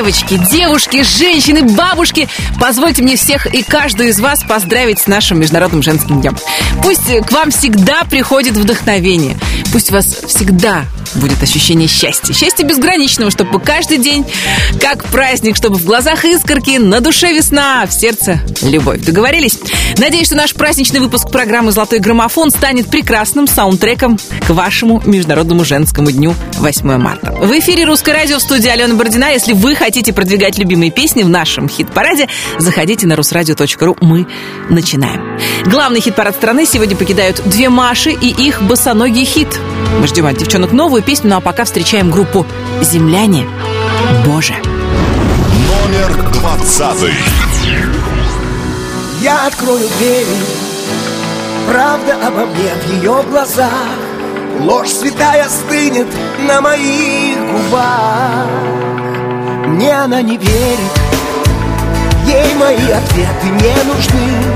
[0.00, 2.26] девочки, девушки, женщины, бабушки,
[2.58, 6.38] позвольте мне всех и каждую из вас поздравить с нашим Международным женским днем.
[6.82, 9.36] Пусть к вам всегда приходит вдохновение.
[9.72, 12.32] Пусть вас всегда будет ощущение счастья.
[12.32, 14.24] Счастья безграничного, чтобы каждый день,
[14.80, 19.00] как праздник, чтобы в глазах искорки, на душе весна, а в сердце любовь.
[19.04, 19.58] Договорились?
[19.98, 26.10] Надеюсь, что наш праздничный выпуск программы «Золотой граммофон» станет прекрасным саундтреком к вашему Международному женскому
[26.10, 27.32] дню 8 марта.
[27.32, 29.30] В эфире «Русское радио» в студии Алена Бородина.
[29.30, 33.96] Если вы хотите продвигать любимые песни в нашем хит-параде, заходите на русрадио.ру.
[34.00, 34.26] Мы
[34.68, 35.38] начинаем.
[35.66, 39.48] Главный хит-парад страны сегодня покидают две Маши и их босоногий хит.
[39.98, 42.46] Мы ждем от девчонок новую песню, ну а пока встречаем группу
[42.82, 43.46] «Земляне».
[44.24, 44.54] Боже.
[44.54, 47.14] Номер двадцатый.
[49.20, 50.26] Я открою двери,
[51.68, 53.70] правда обо мне в ее глазах.
[54.60, 56.08] Ложь святая стынет
[56.48, 58.46] на моих губах.
[59.66, 60.92] Мне она не верит,
[62.26, 64.54] ей мои ответы не нужны.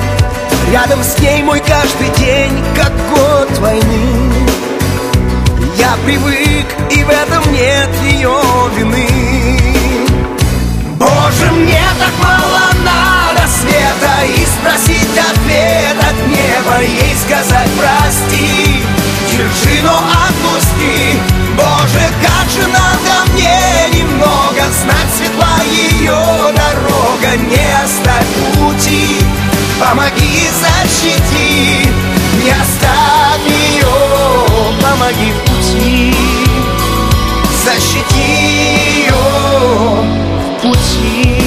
[0.73, 4.34] Рядом с ней мой каждый день, как год войны.
[5.77, 8.41] Я привык, и в этом нет ее
[8.77, 9.65] вины.
[10.99, 18.83] Боже, мне так мало надо света И спросить ответ от неба Ей сказать прости
[19.31, 21.19] Держи, но отпусти.
[21.57, 29.19] Боже, как же надо мне немного Знать светла ее дорога Не оставь пути.
[29.81, 31.91] Помоги, защити
[32.43, 33.14] Не оставь
[33.47, 33.87] ее
[34.81, 36.15] Помоги в пути.
[37.65, 41.45] Защити ее в пути.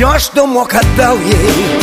[0.00, 1.78] Все, что мог, отдал ей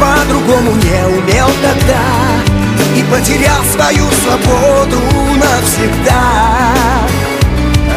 [0.00, 2.55] По-другому не умел тогда
[2.96, 5.00] И потерял свою свободу
[5.36, 6.72] навсегда.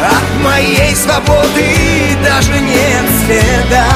[0.04, 3.86] От моей свободы даже нет следа.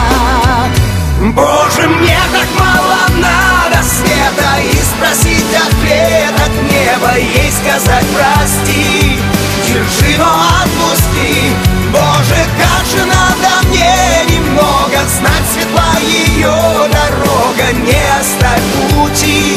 [1.32, 9.18] Боже, мне так мало надо света И спросить ответ от неба Ей сказать прости
[9.66, 10.26] Держи, но
[10.60, 11.52] отпусти
[11.92, 16.52] Боже, как же надо мне немного Знать светла ее
[16.92, 19.53] дорога Не оставь пути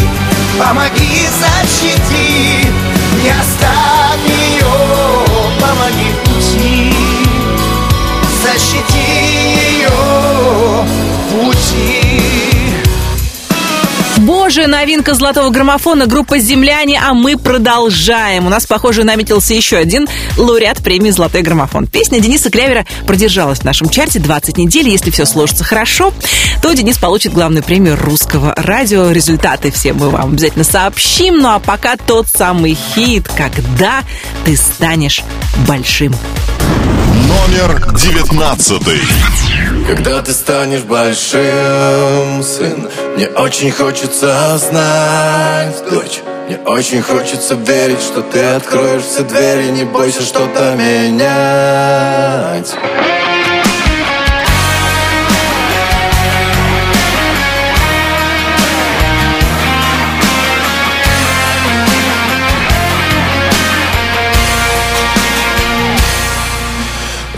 [0.58, 2.68] Помоги, защити
[3.24, 4.66] Не оставь ее
[5.60, 6.94] Помоги пути.
[8.44, 9.27] Защити
[14.68, 18.48] Боже, новинка золотого граммофона, группа «Земляне», а мы продолжаем.
[18.48, 21.88] У нас, похоже, наметился еще один лауреат премии «Золотой граммофон».
[21.88, 24.90] Песня Дениса Клявера продержалась в нашем чарте 20 недель.
[24.90, 26.14] Если все сложится хорошо,
[26.62, 29.10] то Денис получит главную премию русского радио.
[29.12, 31.40] Результаты все мы вам обязательно сообщим.
[31.40, 34.02] Ну а пока тот самый хит «Когда
[34.44, 35.24] ты станешь
[35.66, 36.14] большим».
[37.28, 39.02] Номер девятнадцатый.
[39.88, 48.22] Когда ты станешь большим, сын Мне очень хочется знать, дочь Мне очень хочется верить, что
[48.22, 52.76] ты откроешь все двери Не бойся что-то менять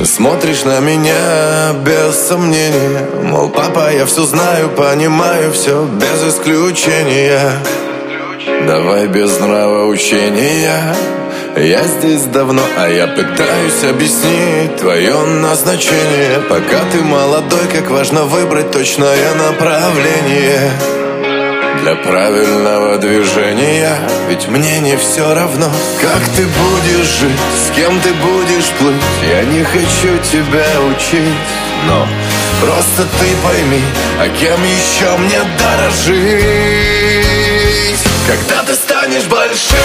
[0.09, 7.51] Смотришь на меня без сомнения Мол, папа, я все знаю, понимаю все без исключения.
[8.65, 10.95] Давай без нравоучения
[11.55, 16.39] Я здесь давно, а я пытаюсь объяснить Твое назначение.
[16.49, 20.71] Пока ты молодой, как важно выбрать точное направление
[21.77, 25.71] для правильного движения Ведь мне не все равно.
[26.01, 28.95] Как ты будешь жить, с кем ты будешь плыть
[29.29, 31.35] Я не хочу тебя учить.
[31.87, 32.07] Но
[32.61, 33.81] просто ты пойми
[34.19, 36.19] А кем еще мне дорожить
[38.27, 39.77] Когда ты станешь большим,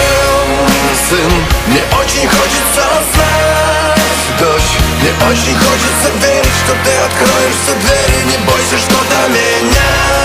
[1.09, 1.31] сын
[1.67, 2.83] Мне очень хочется
[3.13, 4.01] знать,
[4.39, 10.24] дочь Мне очень хочется верить, что ты откроешь все двери Не бойся что-то менять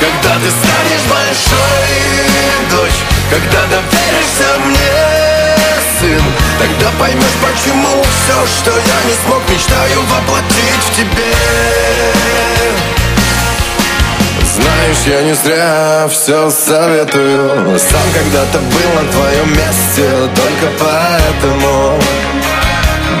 [0.00, 1.90] Когда ты станешь большой,
[2.70, 5.60] дочь Когда доверишься мне,
[6.00, 6.22] сын
[6.58, 11.34] Тогда поймешь, почему все, что я не смог Мечтаю воплотить в тебе.
[14.54, 17.78] Знаешь, я не зря все советую.
[17.78, 21.98] Сам когда-то был на твоем месте Только поэтому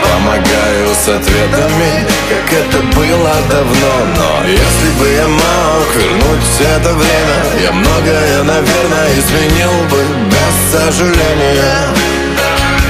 [0.02, 3.94] Помогаю с ответами, как это было давно.
[4.16, 9.98] Но если бы я мог вернуть это время Я многое, наверное, изменил бы
[10.28, 11.94] без сожаления.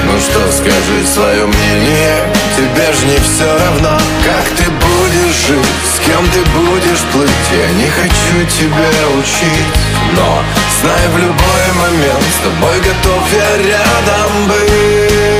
[0.04, 2.24] Ну что, скажи свое мнение
[2.56, 7.30] Тебе ж не все равно, как ты будешь жить С кем ты будешь плыть?
[7.52, 9.70] Я не хочу тебя учить
[10.16, 10.42] Но,
[10.80, 15.39] знай, в любой момент С тобой готов я рядом быть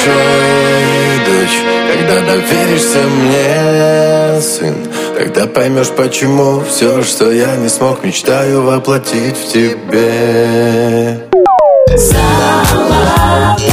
[0.00, 1.58] большой, дочь
[1.92, 4.74] Когда доверишься мне, сын
[5.16, 11.28] Тогда поймешь, почему все, что я не смог, мечтаю воплотить в тебе.
[11.94, 13.69] Золотой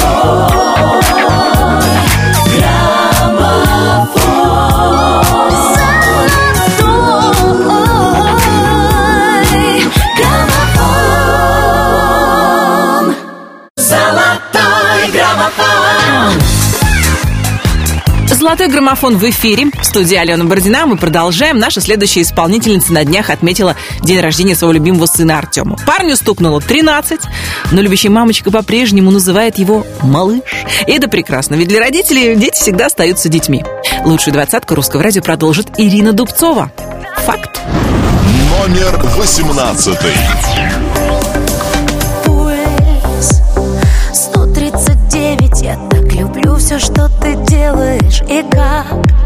[18.56, 19.68] граммофон в эфире.
[19.80, 20.86] В студии Алена Бородина.
[20.86, 21.60] Мы продолжаем.
[21.60, 25.78] Наша следующая исполнительница на днях отметила день рождения своего любимого сына Артема.
[25.86, 27.20] Парню стукнуло 13,
[27.72, 30.40] но любящая мамочка по-прежнему называет его «малыш».
[30.88, 33.64] И это прекрасно, ведь для родителей дети всегда остаются детьми.
[34.06, 36.72] Лучшую двадцатку русского радио продолжит Ирина Дубцова.
[37.26, 37.60] Факт.
[38.50, 40.14] Номер восемнадцатый.
[44.14, 47.47] 139, я так люблю все, что ты делаешь
[48.28, 49.17] и как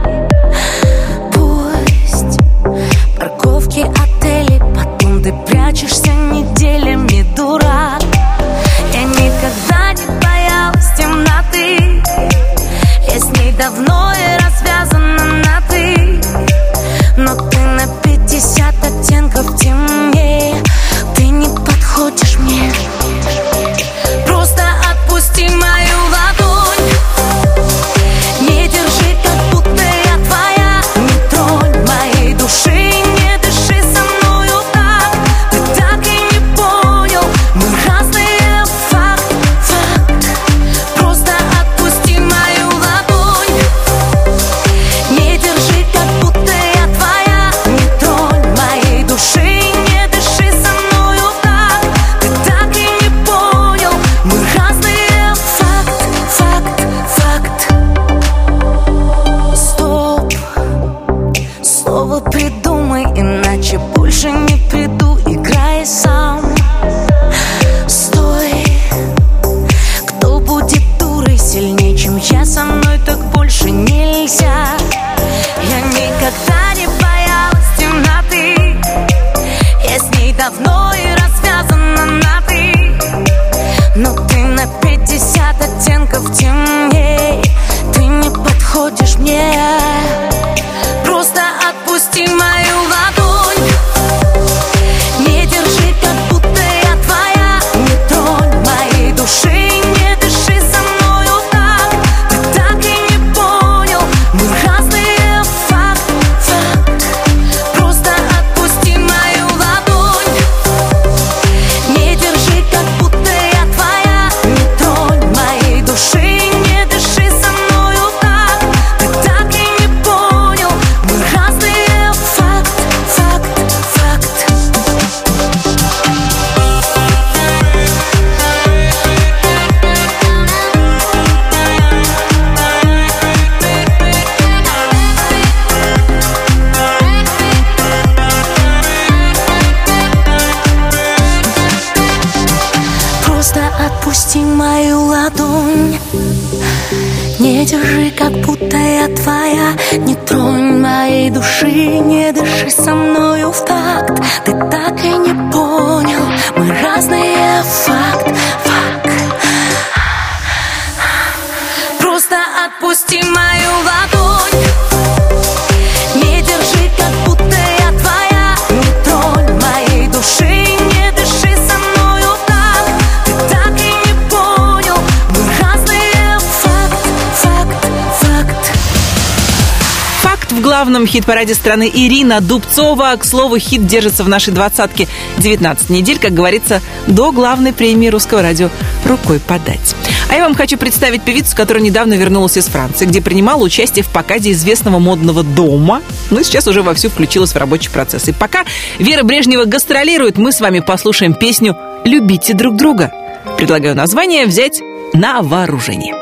[181.02, 183.16] Главном хит-параде страны Ирина Дубцова.
[183.18, 185.08] К слову, хит держится в нашей двадцатке
[185.40, 188.70] 19 недель, как говорится, до главной премии русского радио
[189.04, 189.96] рукой подать.
[190.30, 194.10] А я вам хочу представить певицу, которая недавно вернулась из Франции, где принимала участие в
[194.10, 198.28] показе известного модного дома, ну и сейчас уже вовсю включилась в рабочий процесс.
[198.28, 198.64] И пока
[199.00, 203.12] Вера Брежнева гастролирует, мы с вами послушаем песню «Любите друг друга».
[203.58, 204.80] Предлагаю название взять
[205.14, 206.14] на вооружение.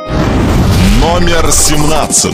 [1.01, 2.33] Номер 17.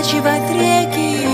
[0.00, 1.26] Поворачивать реки.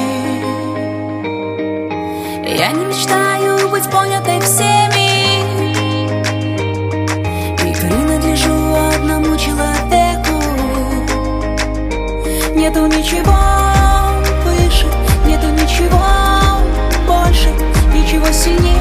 [2.59, 5.37] Я не мечтаю быть понятой всеми.
[7.63, 10.43] И принадлежу одному человеку.
[12.55, 13.37] Нету ничего
[14.45, 14.87] выше,
[15.27, 16.03] нету ничего
[17.07, 17.51] больше,
[17.95, 18.76] ничего сильнее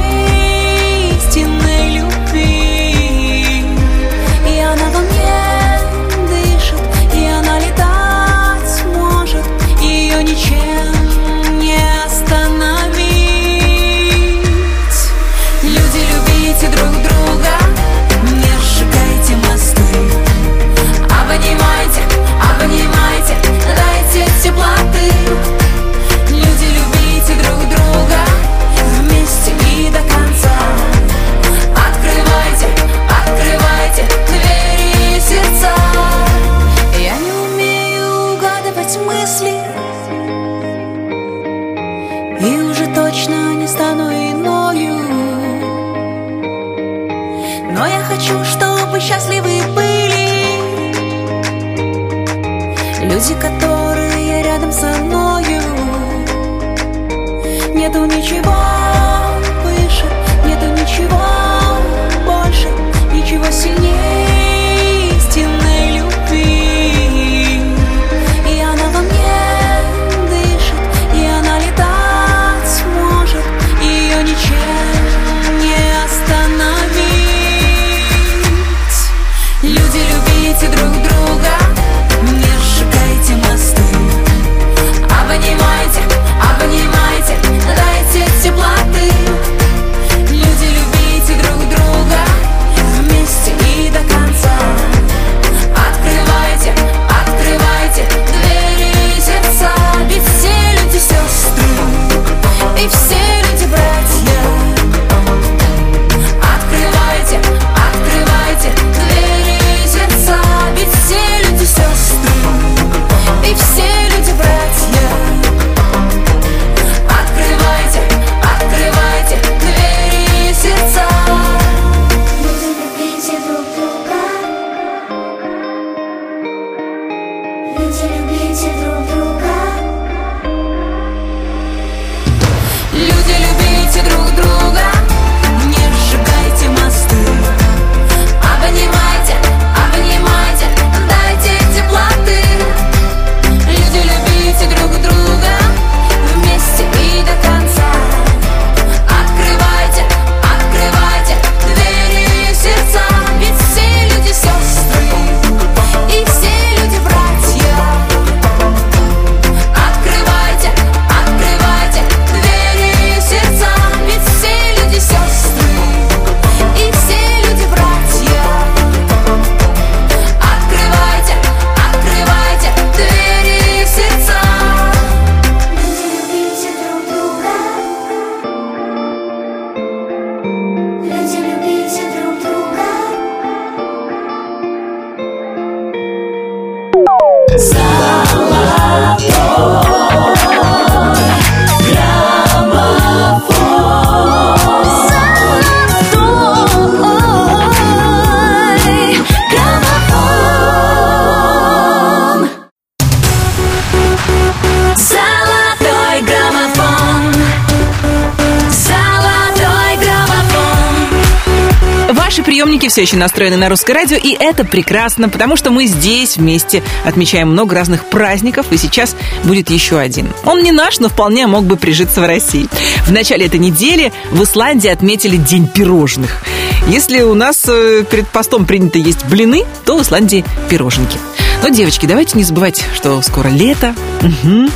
[212.95, 217.49] все еще настроены на русское радио, и это прекрасно, потому что мы здесь вместе отмечаем
[217.49, 220.29] много разных праздников, и сейчас будет еще один.
[220.45, 222.69] Он не наш, но вполне мог бы прижиться в России.
[223.05, 226.41] В начале этой недели в Исландии отметили День пирожных.
[226.87, 231.17] Если у нас э, перед постом принято есть блины, то в Исландии пироженки.
[231.63, 233.93] Но, девочки, давайте не забывать, что скоро лето.
[234.21, 234.69] Угу.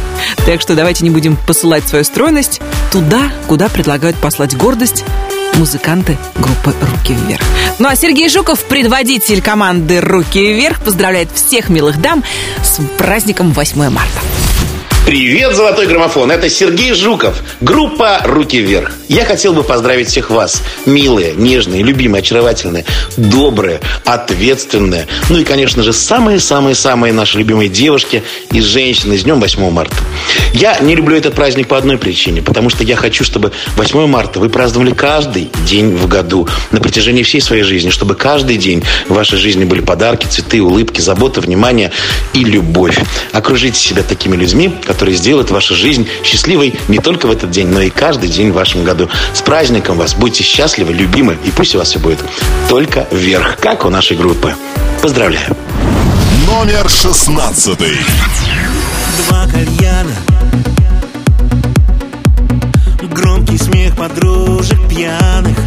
[0.46, 2.60] Так что давайте не будем посылать свою стройность
[2.92, 5.06] туда, куда предлагают послать гордость
[5.60, 7.44] музыканты группы «Руки вверх».
[7.80, 12.24] Ну а Сергей Жуков, предводитель команды «Руки вверх», поздравляет всех милых дам
[12.64, 14.20] с праздником 8 марта.
[15.06, 16.30] Привет, золотой граммофон!
[16.30, 18.92] Это Сергей Жуков, группа «Руки вверх».
[19.08, 22.86] Я хотел бы поздравить всех вас, милые, нежные, любимые, очаровательные,
[23.18, 25.08] добрые, ответственные.
[25.30, 29.96] Ну и, конечно же, самые-самые-самые наши любимые девушки и женщины с днем 8 марта.
[30.54, 34.40] Я не люблю этот праздник по одной причине, потому что я хочу, чтобы 8 марта
[34.40, 39.14] вы праздновали каждый день в году на протяжении всей своей жизни, чтобы каждый день в
[39.16, 41.92] вашей жизни были подарки, цветы, улыбки, забота, внимание
[42.34, 43.00] и любовь.
[43.32, 47.80] Окружите себя такими людьми, которые сделают вашу жизнь счастливой не только в этот день, но
[47.80, 49.10] и каждый день в вашем году году.
[49.34, 50.16] С праздником вас!
[50.16, 52.20] Будьте счастливы, любимы, и пусть у вас все будет
[52.68, 54.56] только вверх, как у нашей группы.
[55.02, 55.56] Поздравляю!
[56.46, 57.98] Номер шестнадцатый.
[59.28, 60.16] Два кальяна
[63.14, 65.58] Громкий смех подружек пьяных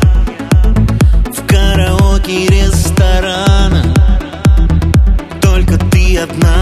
[1.37, 3.95] В караоке ресторана
[5.41, 6.62] Только ты одна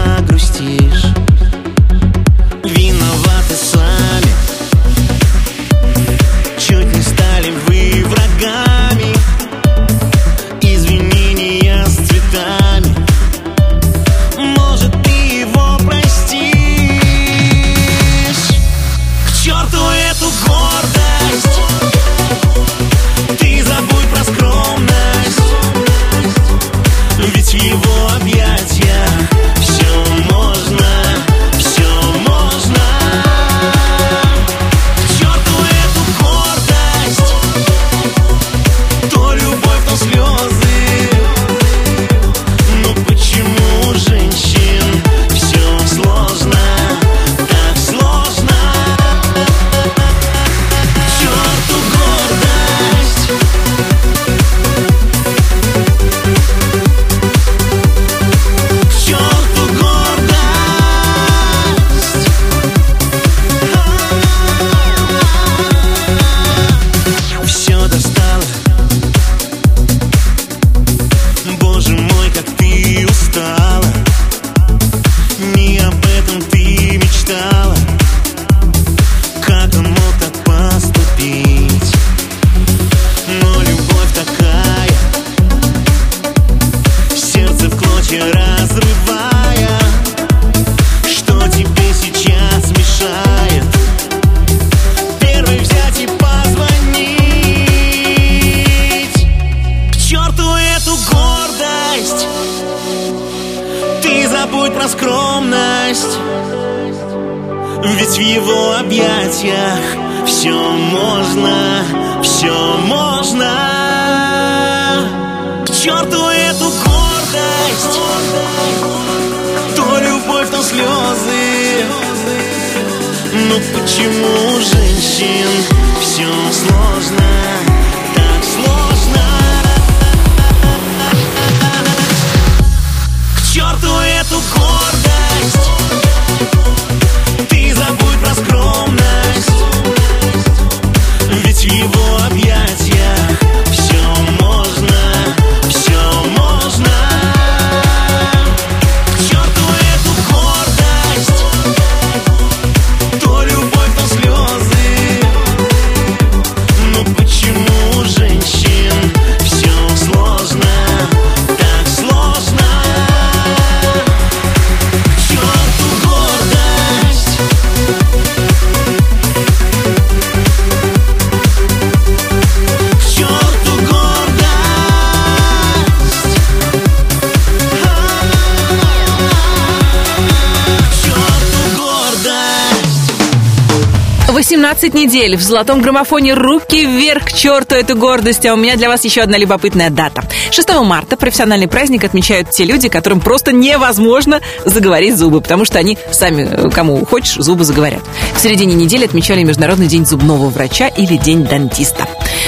[184.81, 188.47] 18 недель в золотом граммофоне «Руки вверх к черту эту гордость».
[188.47, 190.23] А у меня для вас еще одна любопытная дата.
[190.49, 195.99] 6 марта профессиональный праздник отмечают те люди, которым просто невозможно заговорить зубы, потому что они
[196.11, 198.01] сами, э, кому хочешь, зубы заговорят.
[198.35, 202.07] В середине недели отмечали Международный день зубного врача или День дантиста.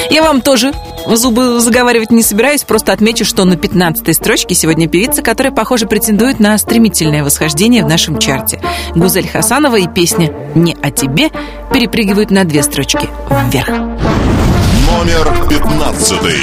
[0.09, 0.73] Я вам тоже
[1.07, 6.39] Зубы заговаривать не собираюсь, просто отмечу, что на 15 строчке сегодня певица, которая, похоже, претендует
[6.39, 8.61] на стремительное восхождение в нашем чарте.
[8.95, 11.29] Гузель Хасанова и песня «Не о тебе»
[11.73, 13.07] перепрыгивают на две строчки
[13.51, 13.69] вверх.
[13.69, 16.37] Номер пятнадцатый.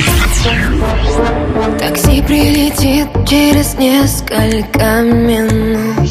[1.79, 6.09] Такси прилетит через несколько минут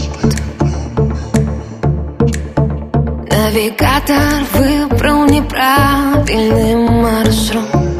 [3.52, 7.99] Навигатор выбрал неправильный маршрут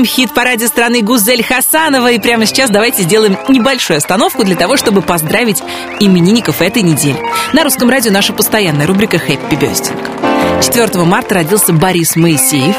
[0.00, 2.10] главном хит-параде страны Гузель Хасанова.
[2.12, 5.62] И прямо сейчас давайте сделаем небольшую остановку для того, чтобы поздравить
[6.00, 7.18] именинников этой недели.
[7.52, 10.29] На русском радио наша постоянная рубрика «Хэппи Бёстинг».
[10.60, 12.76] 4 марта родился Борис Моисеев.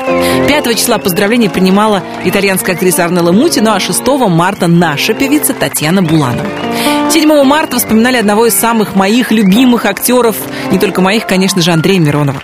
[0.48, 6.04] 5 числа поздравления принимала итальянская актриса Арнелла Мути, ну а 6 марта наша певица Татьяна
[6.04, 6.46] Буланова.
[7.12, 10.36] 7 марта вспоминали одного из самых моих любимых актеров,
[10.72, 12.42] не только моих, конечно же, Андрея Миронова.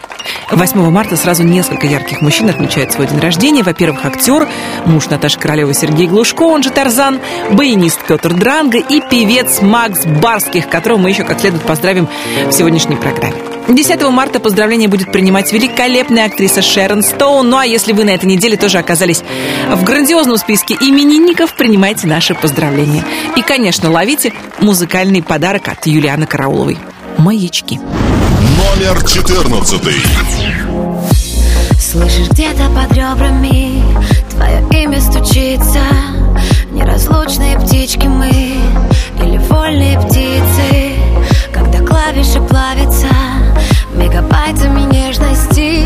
[0.52, 3.64] 8 марта сразу несколько ярких мужчин отмечают свой день рождения.
[3.64, 4.48] Во-первых, актер,
[4.86, 7.20] муж Наташи Королевой Сергей Глушко, он же Тарзан,
[7.52, 12.08] баянист Петр Дранго и певец Макс Барских, которого мы еще как следует поздравим
[12.48, 13.57] в сегодняшней программе.
[13.68, 17.50] 10 марта поздравление будет принимать великолепная актриса Шерон Стоун.
[17.50, 19.24] Ну а если вы на этой неделе тоже оказались
[19.70, 23.04] в грандиозном списке именинников, принимайте наши поздравления.
[23.36, 26.78] И, конечно, ловите музыкальный подарок от Юлианы Карауловой.
[27.18, 27.78] Маячки.
[27.78, 29.96] Номер четырнадцатый.
[31.80, 33.82] Слышишь где-то под ребрами
[34.32, 35.80] Твое имя стучится
[36.72, 40.77] Неразлучные птички мы Или вольные птицы
[44.28, 45.86] Мегабайтами нежности.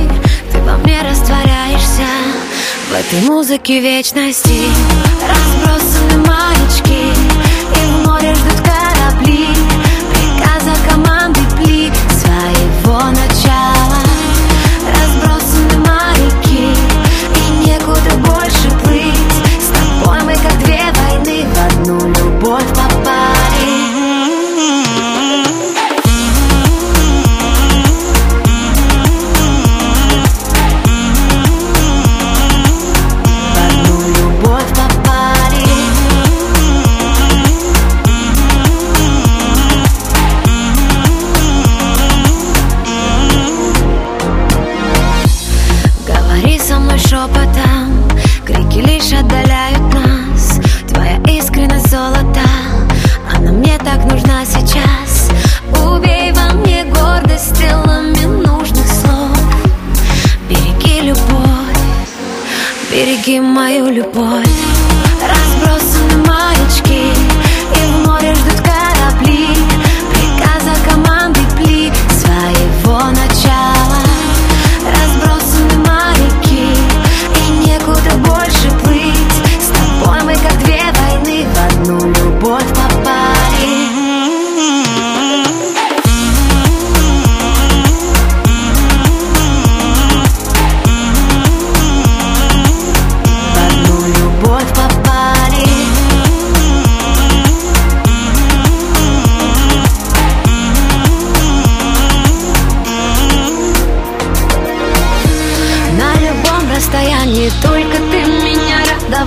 [0.51, 2.07] Ты во мне растворяешься.
[2.89, 4.63] В этой музыке вечности.
[5.27, 6.60] Разбросаны маячки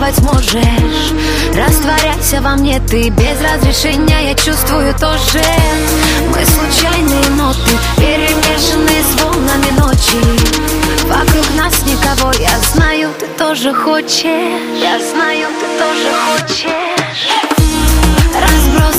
[0.05, 1.13] радовать можешь.
[1.55, 5.41] Растворяйся во мне ты без разрешения Я чувствую тоже
[6.29, 10.21] Мы случайные ноты Перемешанные с волнами ночи.
[11.05, 14.25] Вокруг нас никого Я знаю, ты тоже хочешь.
[14.25, 17.29] Я знаю, ты тоже хочешь.
[18.35, 18.94] Разбросаны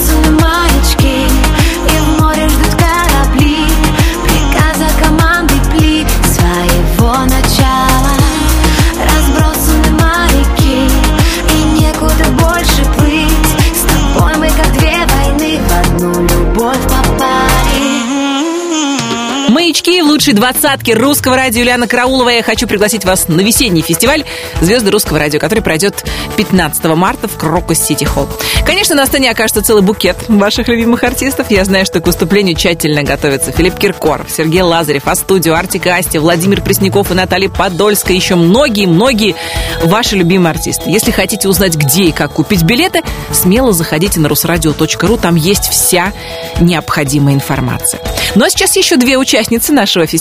[20.25, 22.29] лучшей двадцатке русского радио Юлиана Караулова.
[22.29, 24.23] Я хочу пригласить вас на весенний фестиваль
[24.59, 26.03] «Звезды русского радио», который пройдет
[26.35, 28.27] 15 марта в Крокус Сити Холл.
[28.65, 31.51] Конечно, на сцене окажется целый букет ваших любимых артистов.
[31.51, 36.17] Я знаю, что к выступлению тщательно готовятся Филипп Киркоров, Сергей Лазарев, А-студио, Артик и Асти,
[36.17, 38.17] Владимир Пресняков и Наталья Подольская.
[38.17, 39.35] Еще многие-многие
[39.83, 40.89] ваши любимые артисты.
[40.89, 45.17] Если хотите узнать, где и как купить билеты, смело заходите на русрадио.ру.
[45.17, 46.13] Там есть вся
[46.59, 48.01] необходимая информация.
[48.33, 50.14] Ну а сейчас еще две участницы нашего фестиваля.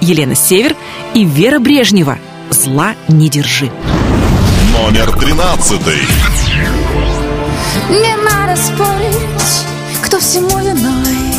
[0.00, 0.76] Елена Север
[1.14, 2.18] и Вера Брежнева.
[2.50, 3.70] «Зла не держи».
[4.72, 6.00] Номер тринадцатый.
[7.88, 9.66] Не надо спорить,
[10.02, 11.34] кто всему виной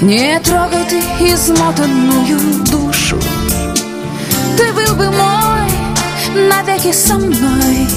[0.00, 0.98] Не трогай ты
[1.32, 2.38] измотанную
[2.70, 3.18] душу
[4.56, 5.70] Ты был бы мой
[6.48, 7.88] навеки со мной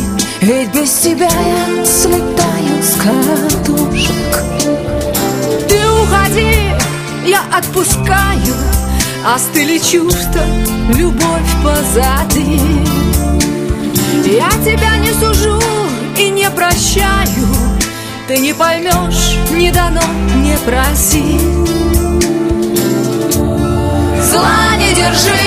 [0.41, 4.43] Ведь без тебя я слетаю с катушек
[5.67, 6.55] Ты уходи,
[7.25, 8.55] я отпускаю
[9.23, 10.41] Остыли чувства,
[10.95, 12.59] любовь позади.
[14.25, 15.61] Я тебя не сужу
[16.17, 17.47] и не прощаю.
[18.27, 20.01] Ты не поймешь, не дано,
[20.37, 21.37] не проси
[24.31, 25.37] Зла не держи,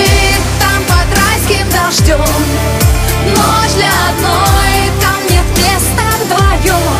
[0.59, 2.19] там под райским дождем.
[3.35, 6.95] Ночь для одной, там нет места вдвоем.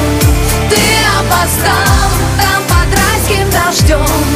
[0.69, 0.81] Ты
[1.19, 4.34] опоздал, там под райским дождем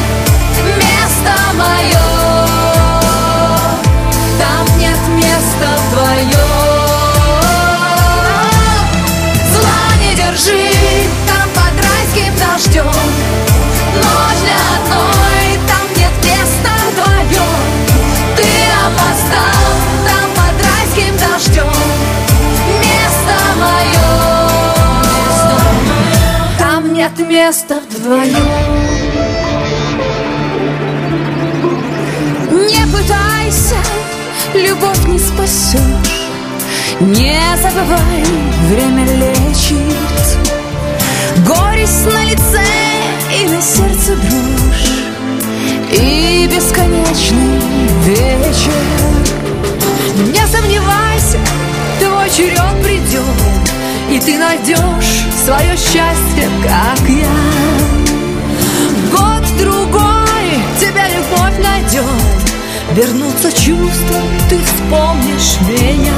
[27.40, 28.36] Места вдвоем
[32.50, 33.76] Не пытайся,
[34.52, 36.28] любовь не спасешь
[37.00, 38.24] Не забывай,
[38.68, 40.38] время лечит.
[41.46, 42.62] Горесть на лице
[43.34, 44.90] и на сердце дрожь.
[45.92, 47.58] И бесконечный
[48.04, 48.72] вечер.
[50.26, 51.38] Не сомневайся,
[52.00, 52.69] твой черед
[54.24, 57.28] Ты найдешь свое счастье, как я.
[59.10, 62.40] Год-другой тебя любовь найдет
[62.92, 66.12] Вернутся чувства, ты вспомнишь меня.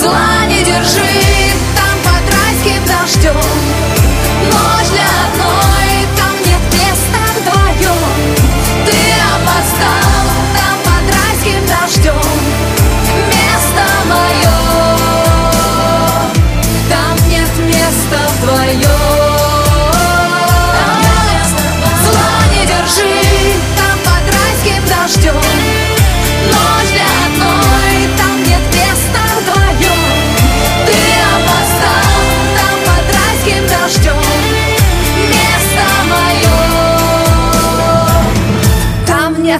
[0.00, 4.03] Зла не держи, там под райским дождем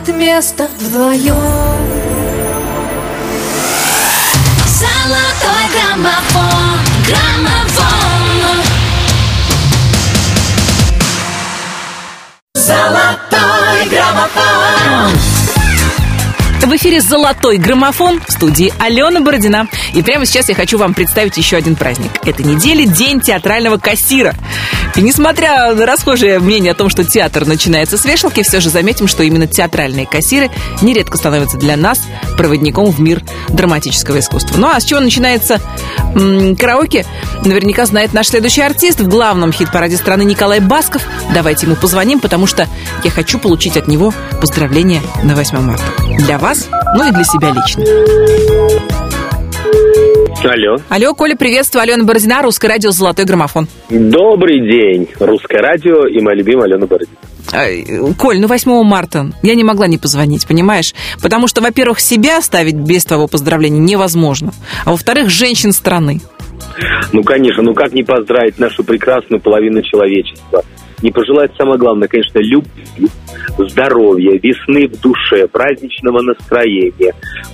[0.07, 1.35] Нет места вдвоем
[4.67, 8.25] Золотой граммофон, граммофон
[12.55, 15.19] Золотой граммофон
[16.62, 19.69] В эфире «Золотой граммофон» в студии Алена Бородина.
[19.95, 22.11] И прямо сейчас я хочу вам представить еще один праздник.
[22.27, 24.35] Этой недели День театрального кассира.
[24.96, 29.09] И несмотря на расхожее мнение о том, что театр начинается с вешалки, все же заметим,
[29.09, 30.50] что именно театральные кассиры
[30.83, 32.00] нередко становятся для нас
[32.37, 34.57] проводником в мир драматического искусства.
[34.57, 35.61] Ну а с чего начинается
[36.14, 37.04] м, караоке?
[37.44, 41.02] Наверняка знает наш следующий артист в главном хит-параде страны Николай Басков.
[41.35, 42.68] Давайте ему позвоним, потому что
[43.02, 45.85] я хочу получить от него поздравления на 8 марта.
[46.18, 47.85] Для вас, ну и для себя лично.
[50.44, 50.76] Алло.
[50.90, 51.83] Алло, Коля, приветствую.
[51.83, 53.66] Алена Бородина, Русское радио «Золотой граммофон».
[53.88, 55.09] Добрый день.
[55.18, 58.14] Русское радио и моя любимая Алена Бородина.
[58.18, 60.94] Коль, ну 8 марта я не могла не позвонить, понимаешь?
[61.22, 64.52] Потому что, во-первых, себя оставить без твоего поздравления невозможно.
[64.85, 66.20] А во-вторых, женщин страны.
[67.12, 70.64] Ну, конечно, ну как не поздравить нашу прекрасную половину человечества?
[71.02, 73.09] Не пожелать самое главное, конечно, любви,
[73.59, 77.12] здоровья, весны в душе, праздничного настроения.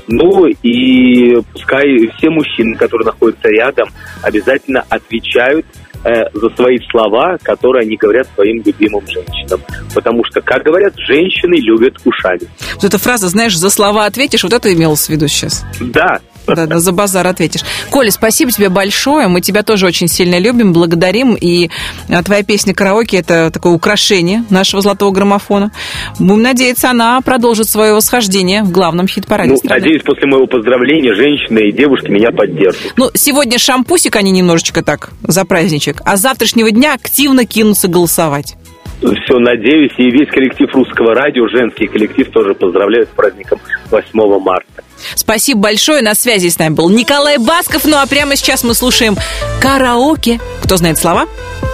[0.08, 3.88] Ну и пускай все мужчины, которые находятся рядом,
[4.22, 5.66] обязательно отвечают
[6.04, 9.60] э, за свои слова, которые они говорят своим любимым женщинам.
[9.94, 12.42] Потому что, как говорят, женщины любят ушами.
[12.74, 15.64] Вот эта фраза, знаешь, за слова ответишь, вот это имелось в виду сейчас.
[15.80, 16.20] Да,
[16.54, 17.62] Да, да, за базар ответишь.
[17.90, 19.28] Коля, спасибо тебе большое.
[19.28, 21.34] Мы тебя тоже очень сильно любим, благодарим.
[21.34, 21.70] И
[22.08, 25.72] а, твоя песня «Караоке»— это такое украшение нашего золотого граммофона.
[26.18, 29.80] Будем надеяться, она продолжит свое восхождение в главном хит-параде ну, страны.
[29.80, 32.94] надеюсь, после моего поздравления женщины и девушки меня поддержат.
[32.96, 38.56] Ну, сегодня шампусик они немножечко так за праздничек, а с завтрашнего дня активно кинутся голосовать.
[39.00, 43.58] Все, надеюсь, и весь коллектив русского радио, женский коллектив тоже поздравляют с праздником
[43.90, 44.84] 8 марта.
[45.14, 46.02] Спасибо большое.
[46.02, 47.84] На связи с нами был Николай Басков.
[47.86, 49.16] Ну а прямо сейчас мы слушаем
[49.60, 50.38] караоке.
[50.62, 51.26] Кто знает слова?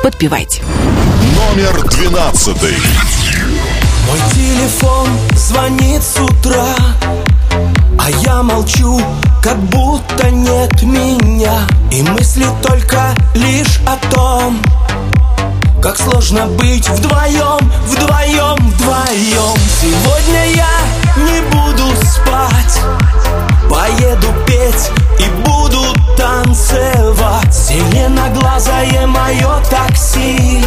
[0.05, 0.63] Подпевайте.
[1.35, 2.77] Номер двенадцатый.
[4.07, 6.77] Мой телефон звонит с утра
[7.99, 9.01] А я молчу,
[9.43, 14.63] как будто нет меня И мысли только лишь о том
[15.87, 19.57] Как сложно быть вдвоем, вдвоем, вдвоем.
[19.81, 20.67] Сегодня я
[21.17, 22.81] не буду спать.
[23.71, 25.85] Поеду петь и буду
[26.17, 27.55] танцевать.
[27.55, 30.61] Зеленоглазое мое такси.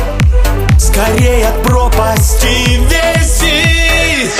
[0.79, 4.31] Скорее от пропасти вези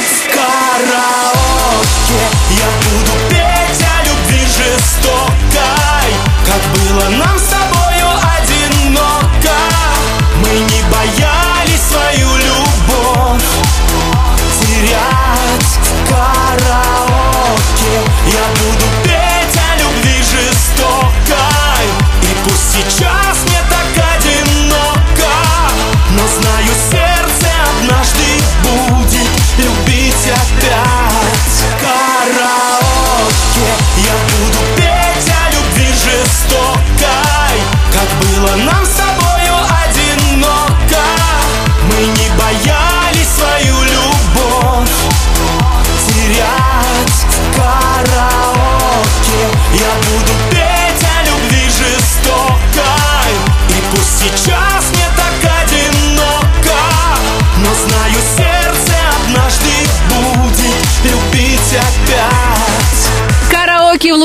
[0.00, 6.10] В караоке я буду петь о любви жестокой.
[6.44, 7.53] Как было нам с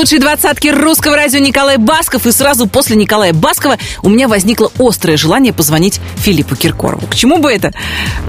[0.00, 2.26] лучшей двадцатке русского радио Николай Басков.
[2.26, 7.06] И сразу после Николая Баскова у меня возникло острое желание позвонить Филиппу Киркорову.
[7.06, 7.70] К чему бы это?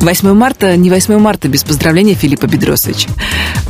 [0.01, 3.07] 8 марта, не 8 марта, без поздравления Филиппа Бедросовича.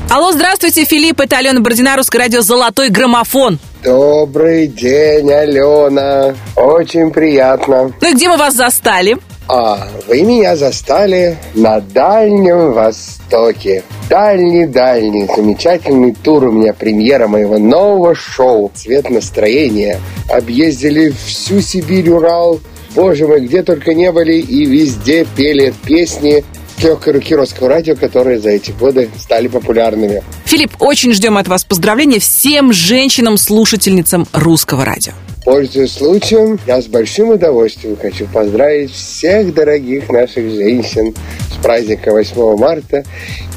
[0.09, 3.59] Алло, здравствуйте, Филипп, это Алена Бородина, Русское радио «Золотой граммофон».
[3.83, 6.33] Добрый день, Алена.
[6.55, 7.93] Очень приятно.
[8.01, 9.17] Ну и где мы вас застали?
[9.47, 13.83] А, вы меня застали на Дальнем Востоке.
[14.09, 19.99] Дальний-дальний, замечательный тур у меня, премьера моего нового шоу «Цвет настроения».
[20.29, 22.59] Объездили всю Сибирь, Урал.
[22.95, 26.43] Боже мой, где только не были, и везде пели песни
[26.83, 30.23] легкой руки русского радио, которые за эти годы стали популярными.
[30.45, 35.13] Филипп, очень ждем от вас поздравления всем женщинам-слушательницам русского радио.
[35.43, 41.15] Пользуясь случаем, я с большим удовольствием хочу поздравить всех дорогих наших женщин
[41.49, 43.03] с праздника 8 марта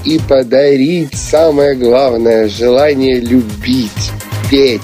[0.05, 4.13] и подарить самое главное желание любить,
[4.51, 4.81] петь,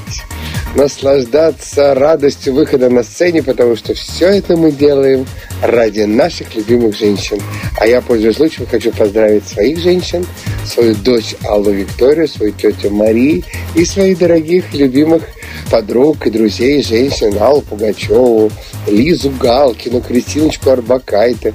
[0.74, 5.26] наслаждаться радостью выхода на сцене, потому что все это мы делаем
[5.62, 7.40] ради наших любимых женщин.
[7.78, 10.24] А я, пользуясь случаем, хочу поздравить своих женщин,
[10.64, 13.44] свою дочь Аллу Викторию, свою тетю Мари
[13.74, 15.22] и своих дорогих любимых
[15.70, 18.50] подруг и друзей, женщин, Аллу Пугачеву,
[18.86, 21.54] Лизу Галкину, Кристиночку Арбакайте,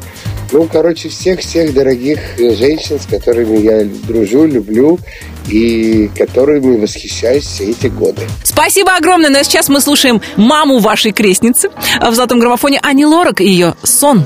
[0.52, 5.00] Ну, короче, всех-всех дорогих женщин, с которыми я дружу, люблю
[5.48, 8.28] и которыми восхищаюсь все эти годы.
[8.44, 9.30] Спасибо огромное.
[9.30, 11.70] Но сейчас мы слушаем маму вашей крестницы
[12.02, 14.26] в золотом граммофоне Ани Лорак и ее «Сон».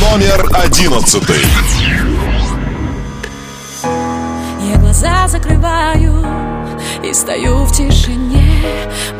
[0.00, 1.42] Номер одиннадцатый.
[3.82, 6.24] Я глаза закрываю
[7.04, 8.62] и стою в тишине,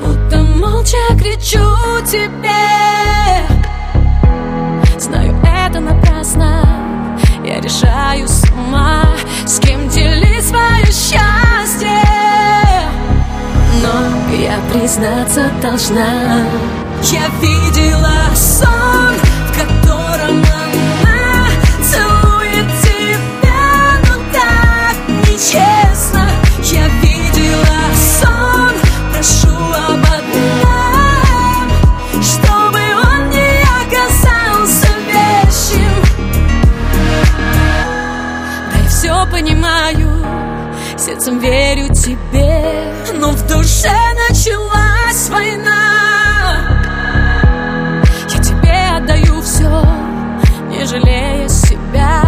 [0.05, 1.65] будто молча кричу
[2.07, 2.51] тебе.
[4.99, 5.32] Знаю,
[5.73, 9.05] это напрасно, я решаю сама,
[9.47, 11.89] с кем делить свое счастье.
[13.81, 16.45] Но я признаться должна,
[17.05, 19.15] я видела сон,
[19.49, 20.43] в котором
[41.23, 43.93] сердцем верю тебе, но в душе
[44.29, 45.73] началась война.
[48.29, 49.85] Я тебе отдаю все,
[50.69, 52.23] не жалея себя.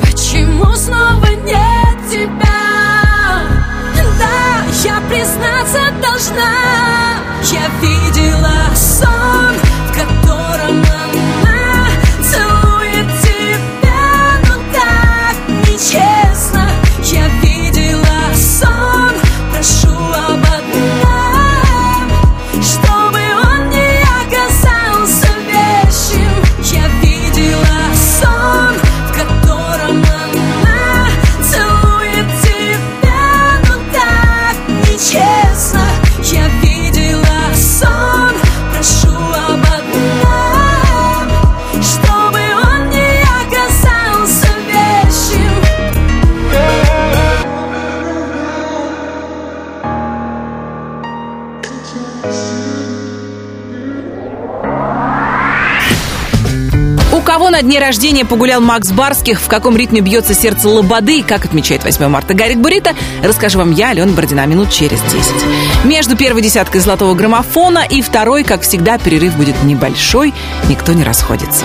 [0.00, 2.48] Почему снова нет тебя?
[4.18, 6.52] Да, я признаться должна.
[7.44, 9.54] Я видела сон,
[57.72, 61.46] кого на дне рождения погулял Макс Барских, в каком ритме бьется сердце Лободы и как
[61.46, 65.14] отмечает 8 марта Гарик Бурита, расскажу вам я, Алена Бородина, минут через 10.
[65.84, 70.34] Между первой десяткой золотого граммофона и второй, как всегда, перерыв будет небольшой,
[70.68, 71.64] никто не расходится.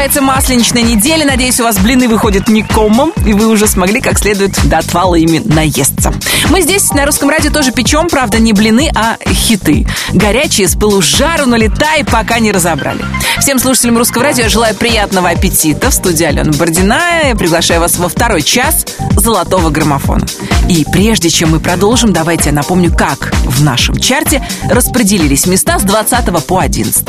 [0.00, 1.26] Продолжается масленичная неделя.
[1.26, 5.14] Надеюсь, у вас блины выходят не комом, и вы уже смогли как следует до отвала
[5.14, 6.10] ими наесться.
[6.48, 9.86] Мы здесь на русском радио тоже печем, правда, не блины, а хиты.
[10.14, 13.04] Горячие, с пылу жару, налетай, пока не разобрали.
[13.40, 15.90] Всем слушателям русского радио я желаю приятного аппетита.
[15.90, 17.00] В студии Алена Бородина.
[17.28, 18.84] Я приглашаю вас во второй час
[19.16, 20.26] золотого граммофона.
[20.68, 25.82] И прежде чем мы продолжим, давайте я напомню, как в нашем чарте распределились места с
[25.82, 27.02] 20 по 11.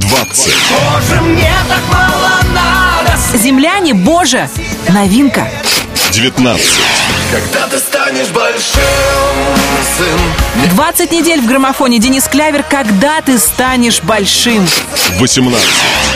[0.00, 0.54] 20.
[0.70, 4.48] Боже, мне так мало надо Земляне, боже,
[4.88, 5.48] новинка.
[6.10, 6.66] 19.
[7.30, 9.65] Когда ты станешь большим,
[10.70, 14.66] 20 недель в граммофоне Денис Клявер «Когда ты станешь большим».
[15.18, 15.68] 18.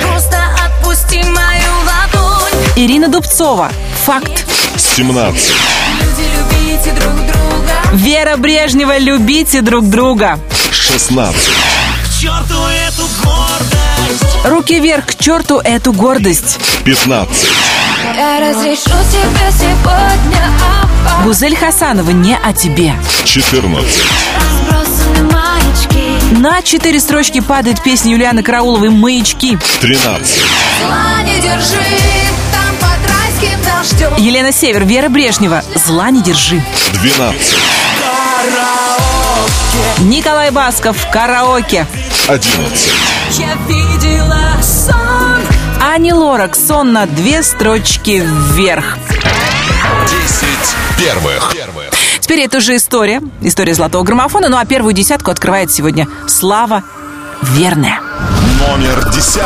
[0.02, 2.52] Просто отпусти мою ладонь.
[2.76, 3.70] Ирина Дубцова
[4.04, 4.44] «Факт».
[4.76, 5.52] 17.
[6.00, 7.72] Люди, любите друг друга.
[7.92, 10.38] Вера Брежнева «Любите друг друга».
[10.72, 11.38] 16.
[12.04, 12.54] к черту
[12.86, 13.80] эту гордость
[14.44, 16.58] Руки вверх к черту эту гордость.
[16.84, 17.48] 15.
[18.16, 20.69] Я разрешу тебе сегодня обо
[21.24, 22.94] Гузель Хасанова «Не о тебе».
[23.24, 24.02] 14.
[24.36, 26.38] разбросаны маячки.
[26.38, 29.58] На четыре строчки падает песня Юлианы Карауловой «Маячки».
[29.80, 30.42] 13.
[30.80, 31.76] Зла не держи,
[32.52, 34.24] там под райским дождем.
[34.24, 36.62] Елена Север, Вера Брежнева «Зла не держи».
[36.94, 37.56] 12.
[40.00, 41.86] Николай Басков «Караоке».
[42.28, 42.92] 11.
[43.38, 45.40] Я видела сон.
[45.80, 48.96] Ани Лорак «Сон на две строчки вверх».
[51.00, 51.54] 10 первых.
[52.20, 53.22] Теперь это уже история.
[53.40, 54.48] История золотого граммофона.
[54.48, 56.82] Ну а первую десятку открывает сегодня Слава
[57.40, 58.00] Верная.
[58.68, 59.40] Номер 10.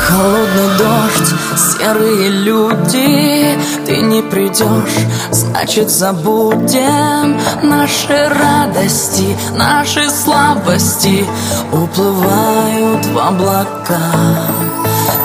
[0.00, 11.24] Холодный дождь, серые люди Ты не придешь, значит забудем Наши радости, наши слабости
[11.70, 14.12] Уплывают в облака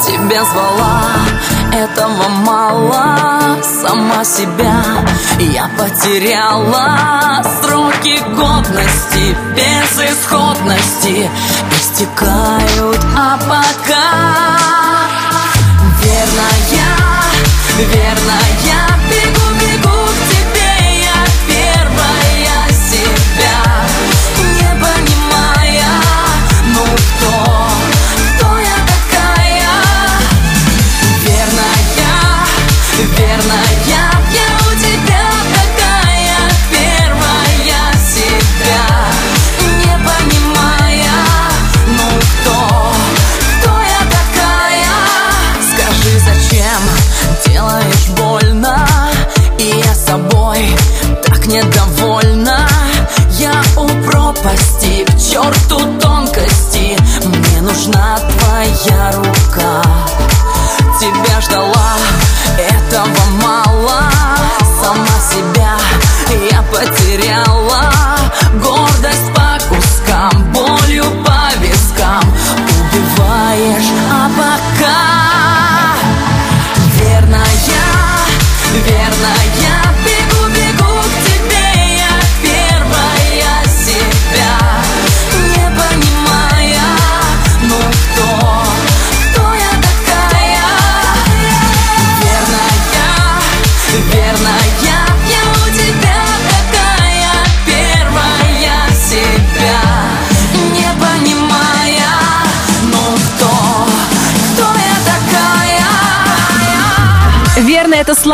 [0.05, 1.11] Тебя звала
[1.73, 4.81] этого мало Сама себя
[5.39, 7.43] я потеряла.
[7.61, 11.29] Сроки годности, безысходности
[11.79, 14.67] Истекают, а пока
[16.01, 16.87] Верная,
[17.77, 18.86] верная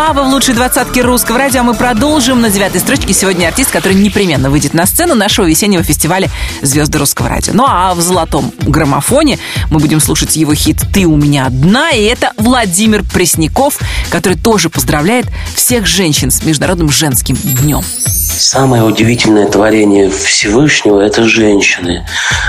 [0.06, 1.64] Слава в лучшей двадцатке русского радио.
[1.64, 2.42] Мы продолжим.
[2.42, 6.30] На девятой строчке сегодня артист, который непременно выйдет на сцену нашего весеннего фестиваля
[6.62, 7.54] «Звезды русского радио».
[7.54, 9.40] Ну а в золотом граммофоне
[9.72, 11.92] мы будем слушать его хит «Ты у меня одна».
[11.92, 13.80] И это Владимир Пресняков,
[14.10, 17.82] который тоже поздравляет всех женщин с Международным женским днем.
[18.06, 22.06] Самое удивительное творение Всевышнего– это женщины.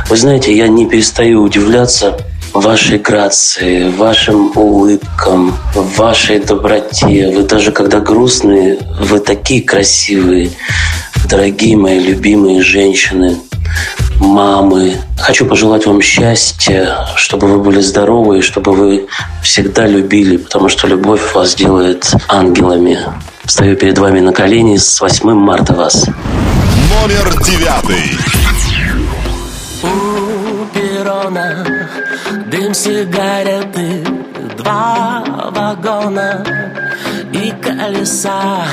[0.08, 2.18] Вы знаете, я не перестаю удивляться
[2.54, 7.32] вашей грации, вашим улыбкам, вашей доброте.
[7.34, 10.50] Вы даже когда грустные, вы такие красивые,
[11.28, 13.36] дорогие мои любимые женщины,
[14.20, 14.94] мамы.
[15.18, 19.06] Хочу пожелать вам счастья, чтобы вы были здоровы и чтобы вы
[19.42, 22.98] всегда любили, потому что любовь вас делает ангелами.
[23.46, 26.06] Стою перед вами на колени с 8 марта вас.
[26.06, 28.18] Номер девятый.
[29.82, 31.63] У перрона дым
[32.74, 34.04] сигареты,
[34.58, 36.44] два вагона
[37.32, 38.64] и колеса.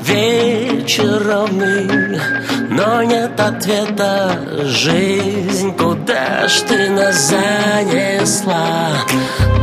[0.00, 2.20] Вечер ровный,
[2.68, 4.32] но нет ответа.
[4.64, 8.88] Жизнь, куда ж ты нас занесла?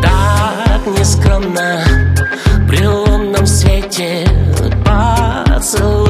[0.01, 1.81] Так нескромно
[2.69, 4.25] при лунном свете
[4.85, 6.04] поцелуй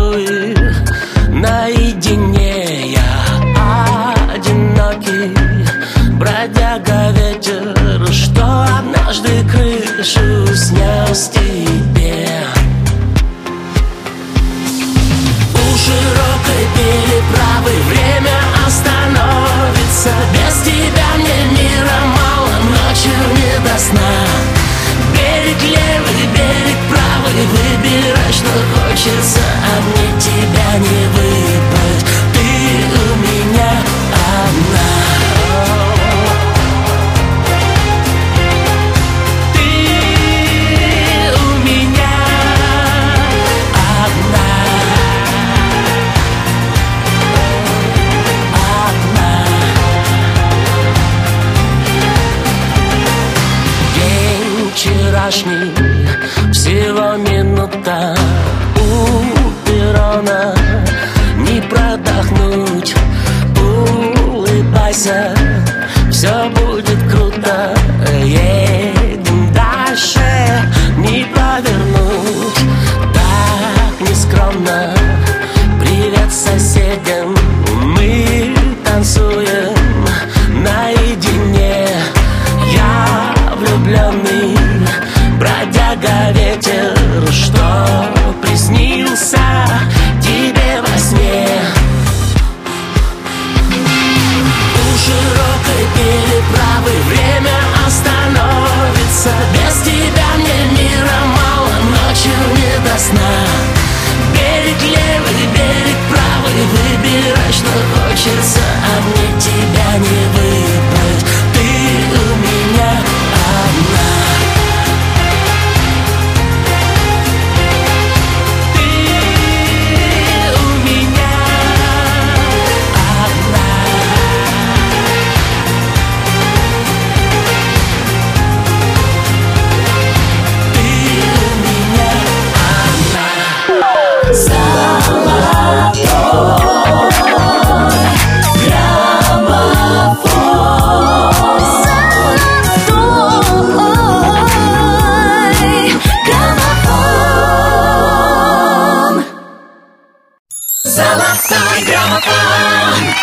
[150.95, 153.15] Salação e Gramofone.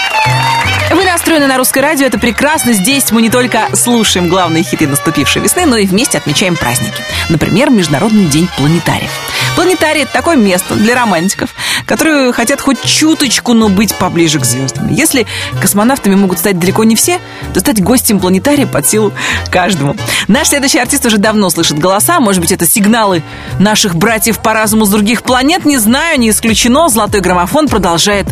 [0.93, 2.72] Весной на русское радио это прекрасно.
[2.72, 7.03] Здесь мы не только слушаем главные хиты наступившей весны, но и вместе отмечаем праздники.
[7.30, 9.11] Например, Международный день планетариев.
[9.57, 11.51] Планетарий– это такое место для романтиков,
[11.84, 14.88] которые хотят хоть чуточку, но быть поближе к звездам.
[14.88, 15.26] Если
[15.61, 17.18] космонавтами могут стать далеко не все,
[17.53, 19.12] то стать гостем планетария под силу
[19.51, 19.97] каждому.
[20.28, 22.20] Наш следующий артист уже давно слышит голоса.
[22.20, 23.22] Может быть, это сигналы
[23.59, 25.64] наших братьев по разуму с других планет.
[25.64, 26.88] Не знаю, не исключено.
[26.88, 28.26] Золотой граммофон продолжает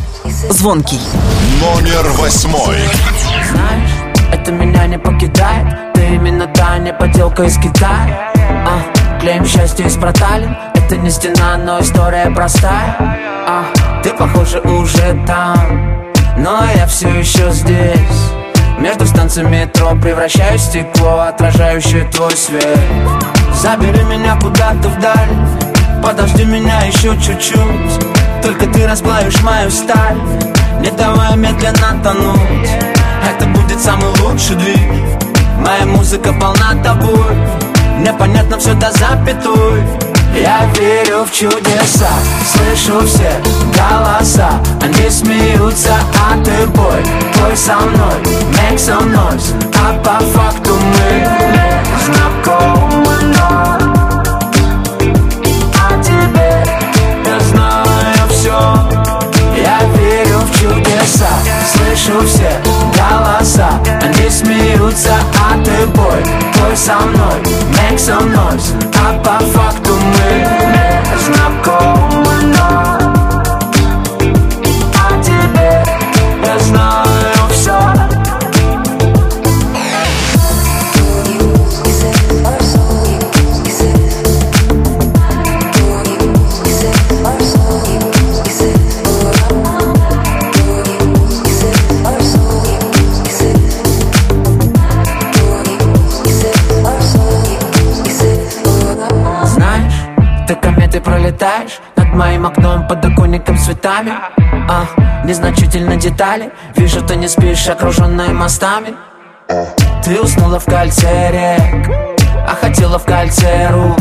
[0.51, 1.01] звонкий.
[1.61, 2.50] Номер восьмой.
[2.51, 3.91] Знаешь,
[4.33, 5.95] это меня не покидает.
[5.95, 8.33] Ты именно та не поделка из Китая.
[8.67, 10.57] А, Клеим счастье из проталин.
[10.75, 12.97] Это не стена, но история простая.
[13.47, 13.65] А,
[14.03, 16.03] Ты, похоже, уже там.
[16.39, 18.33] Но я все еще здесь.
[18.81, 22.81] Между станциями метро превращаюсь в стекло Отражающее твой свет.
[23.55, 26.03] Забери меня куда-то вдаль.
[26.03, 28.43] Подожди меня еще чуть-чуть.
[28.43, 30.17] Только ты расплавишь мою сталь
[30.81, 32.71] Не давай медленно тонуть.
[33.29, 34.81] Это будет самый лучший двиг.
[35.59, 37.37] Моя музыка полна тобой.
[37.99, 39.83] Непонятно все до запятой.
[40.35, 42.09] Я верю в чудеса,
[42.47, 43.33] слышу все
[43.75, 44.51] голоса.
[44.81, 47.03] Они смеются, а ты бой,
[47.37, 48.15] бой со мной
[48.53, 51.29] Make some noise, а по факту мы
[52.05, 53.10] знакомы
[61.91, 62.51] слышу все
[62.95, 63.71] голоса.
[64.03, 66.23] Они смеются, а ты бой,
[66.59, 67.41] бой со мной
[67.73, 70.80] Make some noise, а по факту мы
[101.41, 104.13] пролетаешь Над моим окном, подоконником цветами.
[104.69, 104.85] А,
[105.25, 108.95] Незначительно детали Вижу, ты не спишь, окруженная мостами.
[110.05, 111.91] Ты уснула в кольце рек
[112.47, 113.99] А хотела в кольце рук.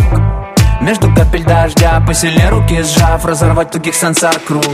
[0.81, 4.65] Между капель дождя Посильнее руки сжав Разорвать тугих сансар круг.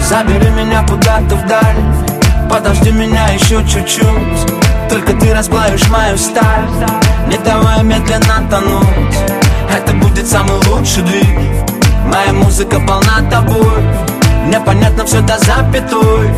[0.00, 4.88] Забери меня куда-то вдаль Подожди меня еще чуть-чуть.
[4.90, 6.68] Только ты расплавишь мою сталь
[7.28, 9.16] Не давай медленно тонуть.
[9.70, 11.73] Это будет самый лучший двиг
[12.04, 13.82] Моя музыка полна тобой.
[14.46, 16.30] Непонятно все до запятой.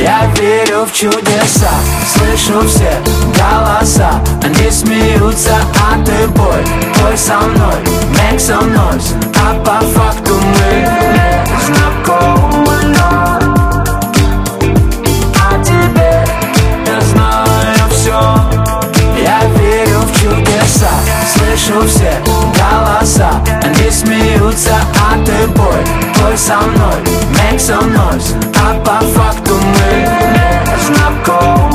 [0.00, 1.70] Я верю в чудеса.
[2.06, 2.92] Слышу все
[3.36, 4.20] голоса.
[4.42, 6.64] Они смеются, а ты бой
[7.00, 7.74] Бой со мной,
[8.14, 9.14] make some noise.
[9.36, 10.88] А по факту мы
[11.66, 13.48] знакомы вновь
[15.40, 16.28] а теперь
[16.86, 18.20] я знаю все
[19.20, 20.90] Я верю в чудеса.
[21.32, 23.57] Слышу все голоса
[23.90, 25.82] Смеются, а ты бой.
[26.20, 27.00] Бой со мной,
[27.32, 30.08] make some noise А по факту мы
[30.86, 31.67] знакомы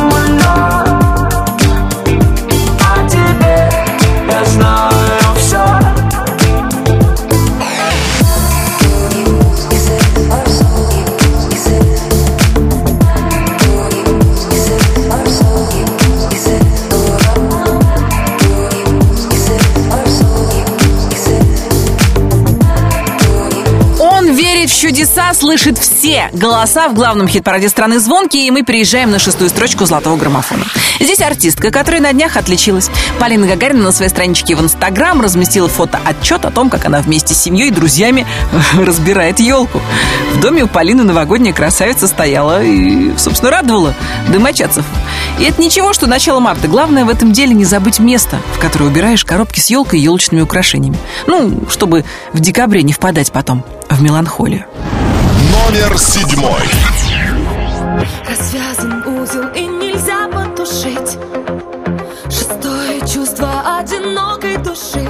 [25.54, 30.18] слышит все голоса в главном хит-параде страны «Звонки», и мы переезжаем на шестую строчку «Золотого
[30.18, 30.66] граммофона».
[31.00, 32.90] Здесь артистка, которая на днях отличилась.
[33.20, 37.38] Полина Гагарина на своей страничке в Инстаграм разместила фото-отчет о том, как она вместе с
[37.38, 38.26] семьей и друзьями
[38.74, 39.80] разбирает елку.
[40.34, 43.94] В доме у Полины новогодняя красавица стояла и, собственно, радовала
[44.30, 44.86] домочадцев.
[45.38, 46.68] И это ничего, что начало марта.
[46.68, 50.42] Главное в этом деле не забыть место, в которое убираешь коробки с елкой и елочными
[50.42, 50.98] украшениями.
[51.28, 54.66] Ну, чтобы в декабре не впадать потом в меланхолию.
[55.74, 56.62] Номер седьмой.
[58.30, 61.18] Развязан узел и нельзя потушить.
[62.26, 65.10] Шестое чувство одинокой души.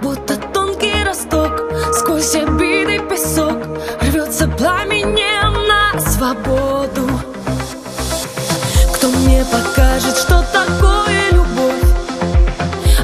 [0.00, 1.60] Будто тонкий росток
[1.92, 3.58] Сквозь обиды песок.
[4.02, 7.10] Рвется пламенем на свободу.
[8.94, 11.82] Кто мне покажет, что такое любовь?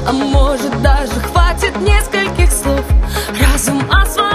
[0.07, 2.85] А может даже хватит нескольких слов.
[3.41, 4.32] Разум освободить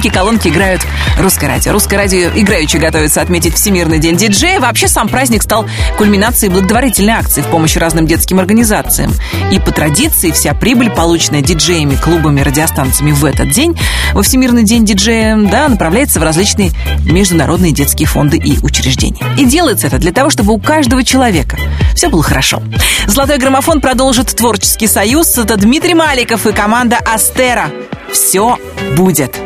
[0.00, 0.80] Наушники, колонки играют
[1.18, 1.72] русское радио.
[1.72, 4.58] Русское радио играючи готовится отметить Всемирный день диджея.
[4.58, 5.66] Вообще сам праздник стал
[5.98, 9.12] кульминацией благотворительной акции в помощь разным детским организациям.
[9.52, 13.78] И по традиции вся прибыль, полученная диджеями, клубами, радиостанциями в этот день,
[14.14, 16.70] во Всемирный день диджея, да, направляется в различные
[17.04, 19.26] международные детские фонды и учреждения.
[19.36, 21.58] И делается это для того, чтобы у каждого человека
[21.94, 22.62] все было хорошо.
[23.06, 25.36] Золотой граммофон продолжит творческий союз.
[25.36, 27.68] Это Дмитрий Маликов и команда Астера.
[28.10, 28.58] Все
[28.96, 29.38] будет.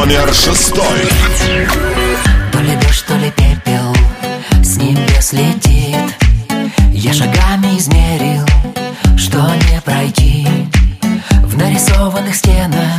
[0.00, 0.98] Номер шестой.
[2.52, 3.94] То ли дождь, то ли пепел?
[4.62, 6.16] С небес летит.
[6.90, 8.46] Я шагами измерил
[9.18, 10.48] Что не пройти.
[11.42, 12.98] В нарисованных стенах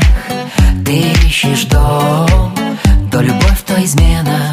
[0.85, 2.55] Ты ищешь дом
[3.11, 4.50] То любовь, то измена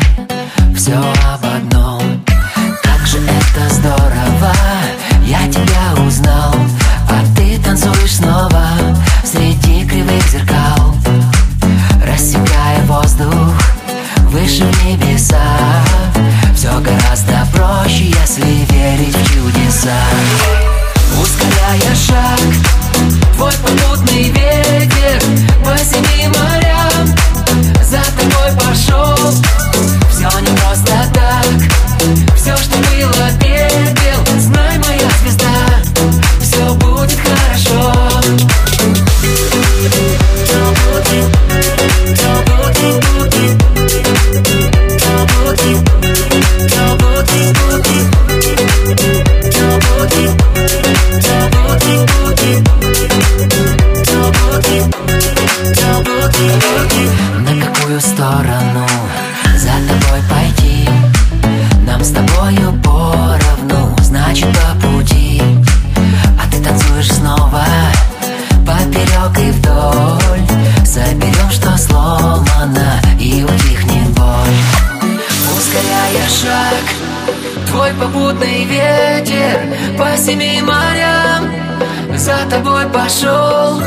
[82.93, 83.81] пошел.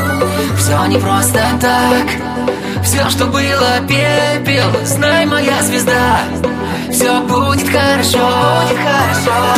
[0.56, 2.06] Все не просто так.
[2.82, 4.70] Все, что было пепел.
[4.84, 6.18] Знай, моя звезда
[6.90, 8.18] Все будет хорошо.
[8.18, 9.54] Будет хорошо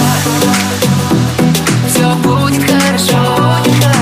[1.89, 3.94] Все будет хорошо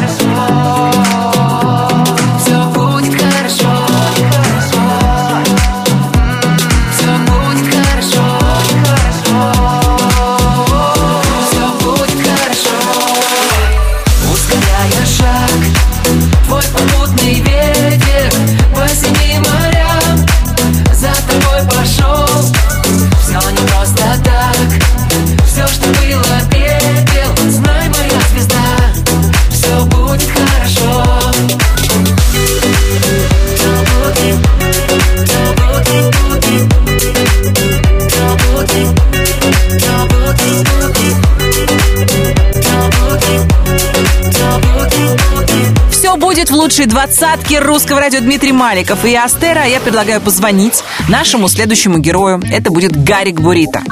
[46.62, 49.62] лучшей двадцатке русского радио Дмитрий Маликов и Астера.
[49.64, 52.40] А я предлагаю позвонить нашему следующему герою.
[52.52, 53.82] Это будет Гарик Бурита.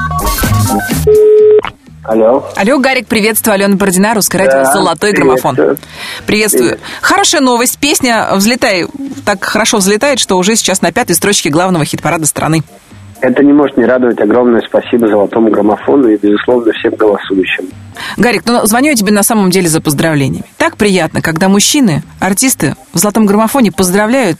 [2.05, 2.47] Алло.
[2.55, 3.55] Алло, Гарик, приветствую.
[3.55, 5.55] Алена Бородина, Русское радио, Да, Золотой граммофон.
[5.57, 5.79] приветствую.
[6.25, 6.79] Приветствую.
[7.01, 7.77] Хорошая новость.
[7.77, 8.87] Песня «Взлетай»
[9.25, 12.63] так хорошо взлетает, что уже сейчас на пятой строчке главного хит-парада страны.
[13.21, 14.19] Это не может не радовать.
[14.19, 17.65] Огромное спасибо Золотому граммофону и, безусловно, всем голосующим.
[18.17, 20.45] Гарик, ну звоню я тебе на самом деле за поздравлениями.
[20.57, 24.39] Так приятно, когда мужчины, артисты в «Золотом граммофоне» поздравляют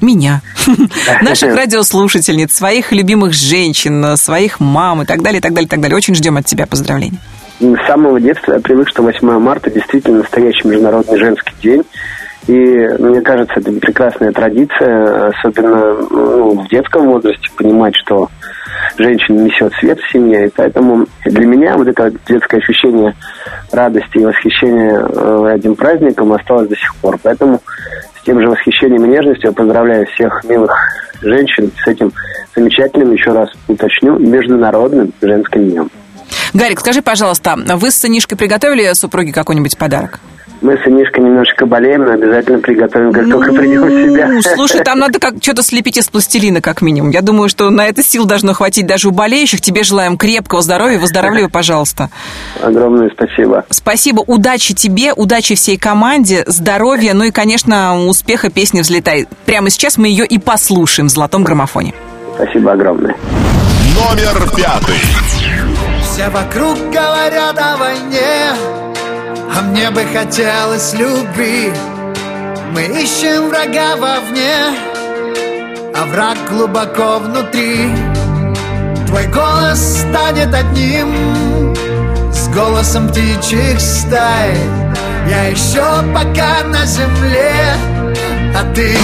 [0.00, 0.40] меня,
[1.22, 5.80] наших радиослушательниц, своих любимых женщин, своих мам и так далее, и так далее, и так
[5.80, 5.96] далее.
[5.96, 7.18] Очень ждем от тебя поздравлений.
[7.60, 11.82] С самого детства я привык, что 8 марта действительно настоящий международный женский день.
[12.46, 12.52] И
[12.98, 18.28] мне кажется, это прекрасная традиция, особенно ну, в детском возрасте, понимать, что
[18.98, 20.46] женщина несет свет в семье.
[20.46, 23.14] И поэтому для меня вот это детское ощущение
[23.72, 27.18] радости и восхищения этим праздником осталось до сих пор.
[27.22, 27.60] Поэтому
[28.20, 30.76] с тем же восхищением и нежностью я поздравляю всех милых
[31.22, 32.12] женщин с этим
[32.54, 35.90] замечательным, еще раз уточню, международным женским днем.
[36.52, 40.20] Гарик, скажи, пожалуйста, вы с сынишкой приготовили супруге какой-нибудь подарок?
[40.60, 44.28] Мы с Инишкой немножечко болеем, но обязательно приготовим, как только придем в себя.
[44.28, 47.10] Ну, слушай, там надо как что-то слепить из пластилина, как минимум.
[47.10, 49.60] Я думаю, что на это сил должно хватить даже у болеющих.
[49.60, 52.08] Тебе желаем крепкого здоровья, выздоравливай, пожалуйста.
[52.62, 53.64] Огромное спасибо.
[53.70, 59.26] Спасибо, удачи тебе, удачи всей команде, здоровья, ну и, конечно, успеха песни «Взлетай».
[59.44, 61.94] Прямо сейчас мы ее и послушаем в золотом граммофоне.
[62.36, 63.14] Спасибо огромное.
[63.94, 64.96] Номер пятый.
[66.02, 68.52] Все вокруг говорят о войне,
[69.56, 71.72] а мне бы хотелось любви.
[72.72, 74.56] Мы ищем врага вовне,
[75.94, 77.90] а враг глубоко внутри.
[79.06, 81.74] Твой голос станет одним
[82.32, 84.56] С голосом птичьих стай.
[85.28, 87.54] Я еще пока на земле
[88.54, 88.94] А ты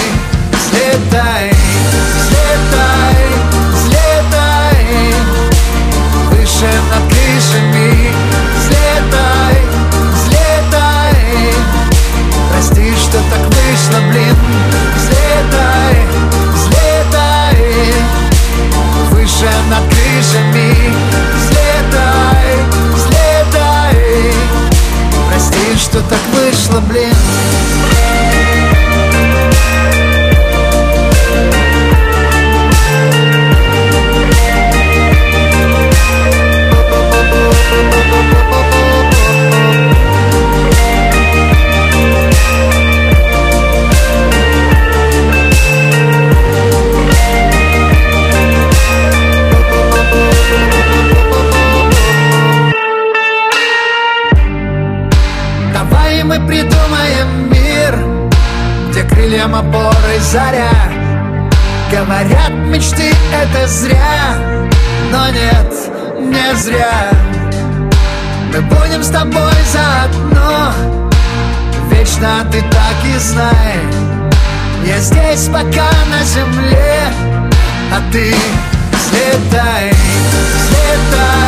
[0.51, 1.51] взлетай,
[2.15, 3.20] взлетай,
[13.81, 14.35] вышло, блин
[14.95, 15.97] Взлетай,
[16.53, 17.93] взлетай.
[19.11, 20.93] Выше над крышами
[21.35, 22.57] Взлетай,
[22.93, 24.33] взлетай.
[25.29, 27.15] Прости, что так вышло, блин
[59.41, 60.69] Крыльям опоры заря.
[61.91, 64.35] Говорят, мечты это зря.
[65.11, 65.73] Но нет,
[66.19, 67.09] не зря.
[68.53, 70.71] Мы будем с тобой заодно.
[71.89, 73.79] Вечно ты так и знай.
[74.85, 77.03] Я здесь пока на земле
[77.91, 78.33] А ты
[78.91, 79.91] взлетай,
[80.55, 81.40] взлетай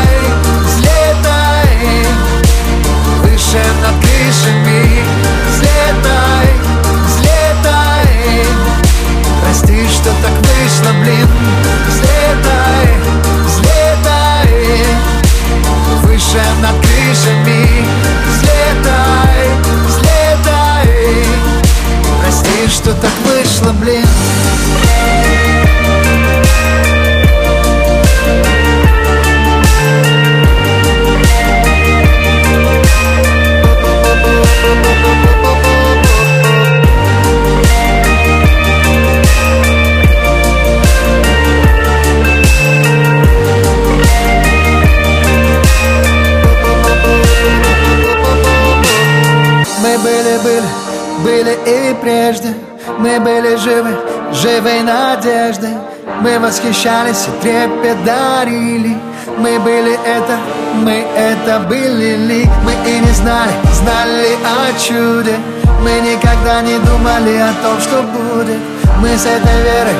[56.53, 58.95] восхищались и трепет дарили.
[59.39, 60.37] Мы были это,
[60.75, 62.15] мы это были.
[62.15, 65.35] Ли Мы и не знали, знали о чуде.
[65.81, 68.59] Мы никогда не думали о том, что будет.
[68.99, 69.95] Мы с этой верой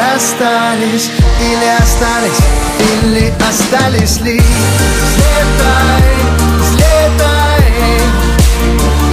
[0.00, 1.10] расстались
[1.40, 2.40] Или остались,
[2.78, 4.40] или остались ли.
[5.04, 6.02] Взлетай,
[6.60, 8.00] взлетай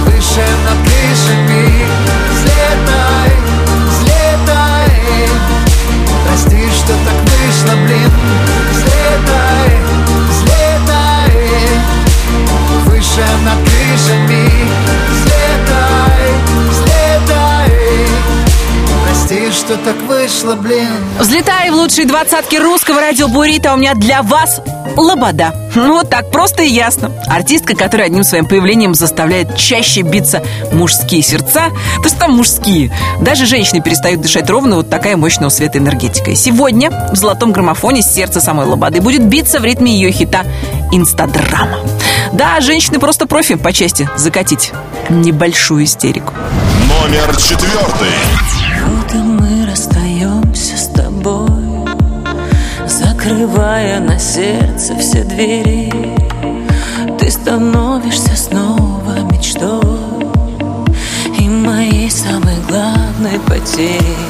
[0.06, 1.86] Выше над крышами.
[2.32, 3.05] Взлетай,
[6.86, 8.10] что так вышло, блин.
[8.70, 9.70] Взлетай,
[10.30, 11.32] взлетай
[12.84, 14.50] Выше над крышами.
[15.10, 16.28] Взлетай,
[16.70, 17.72] взлетай
[19.04, 20.92] Прости, что так вышло, блин.
[21.18, 23.74] Взлетай в лучшие двадцатки русского радио Бурита.
[23.74, 24.60] У меня для вас
[24.96, 25.54] Лобода.
[25.74, 27.10] Ну, вот так просто и ясно.
[27.26, 30.42] Артистка, которая одним своим появлением заставляет чаще биться
[30.72, 31.70] мужские сердца.
[31.96, 32.92] То есть там мужские.
[33.20, 34.76] Даже женщины перестают дышать ровно.
[34.76, 36.34] Вот такая мощная у Светы энергетика.
[36.34, 40.44] Сегодня в золотом граммофоне сердце самой Лободы будет биться в ритме ее хита
[40.92, 41.78] «Инстадрама».
[42.32, 44.72] Да, женщины просто профи по части закатить
[45.08, 46.32] небольшую истерику.
[46.88, 48.65] Номер четвертый.
[53.36, 55.92] Закрывая на сердце все двери
[57.18, 60.00] Ты становишься снова мечтой.
[61.38, 64.25] И моей самой главной потерей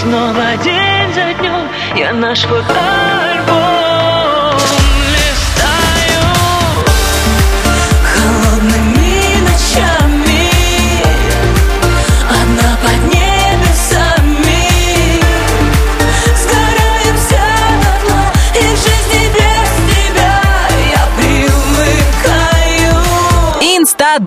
[0.00, 1.68] Снова день за днем.
[1.96, 3.67] Я наш фотоальбом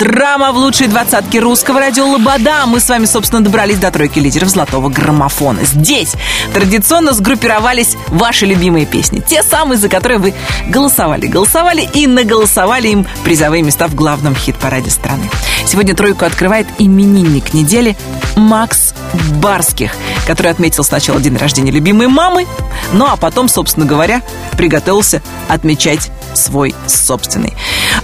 [0.02, 2.66] Инстадрама в лучшей двадцатке русского радио Лобода.
[2.66, 5.64] Мы с вами, собственно, добрались до тройки лидеров золотого граммофона.
[5.64, 6.14] Здесь
[6.56, 9.20] традиционно сгруппировались ваши любимые песни.
[9.20, 10.34] Те самые, за которые вы
[10.70, 11.28] голосовали.
[11.28, 15.30] Голосовали и наголосовали им призовые места в главном хит-параде страны.
[15.68, 17.96] Сегодня тройку открывает именинник недели
[18.36, 18.96] Макс
[19.36, 19.92] Барских,
[20.26, 22.48] который отметил сначала день рождения любимой мамы,
[22.92, 24.24] ну а потом, собственно говоря,
[24.58, 27.54] приготовился отмечать свой собственный.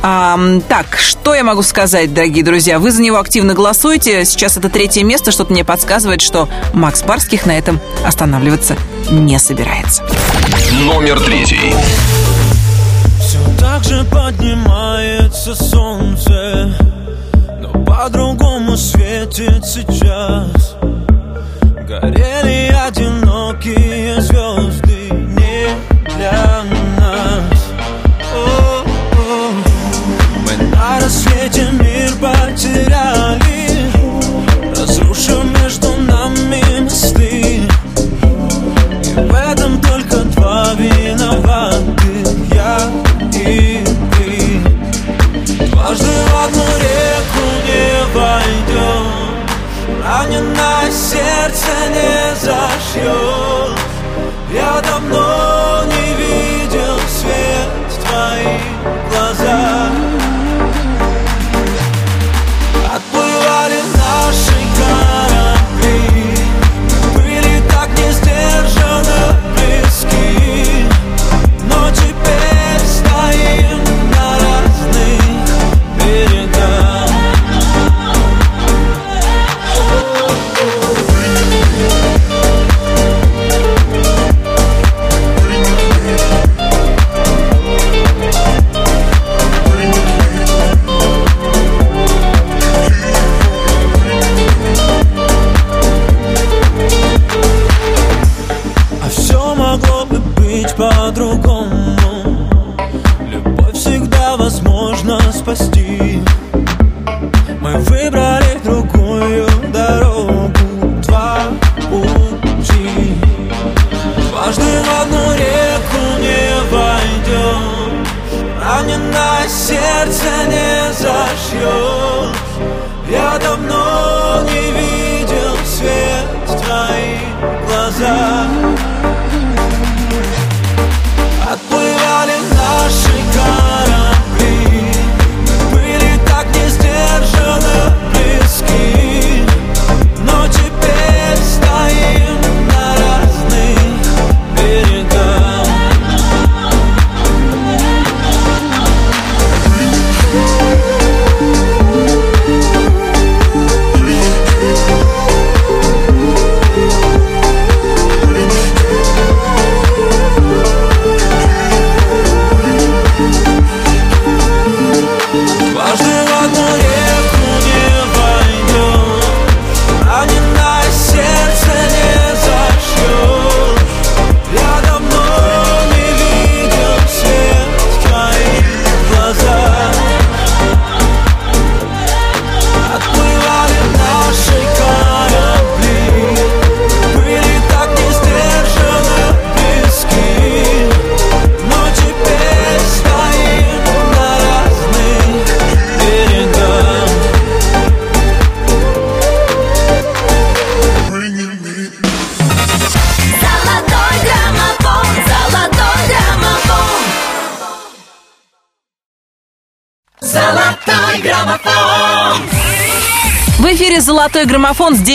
[0.03, 0.37] А,
[0.67, 2.79] так, что я могу сказать, дорогие друзья?
[2.79, 4.25] Вы за него активно голосуете.
[4.25, 5.31] Сейчас это третье место.
[5.31, 8.75] Что-то мне подсказывает, что Макс Барских на этом останавливаться
[9.09, 10.03] не собирается.
[10.83, 11.73] Номер третий.
[13.21, 16.75] Все так же поднимается солнце
[17.61, 20.75] Но по-другому светит сейчас
[21.87, 25.67] Горели одинокие звезды не
[26.15, 26.56] для
[31.47, 33.91] рассвете мир потеряли.
[34.71, 37.61] Разрушив между нами мосты.
[39.03, 42.25] И в этом только два виноваты.
[42.53, 42.79] Я
[43.33, 43.83] и
[44.13, 44.61] ты.
[45.71, 49.17] Дважды в одну реку не войдешь
[50.03, 53.46] Раненое сердце не зашьет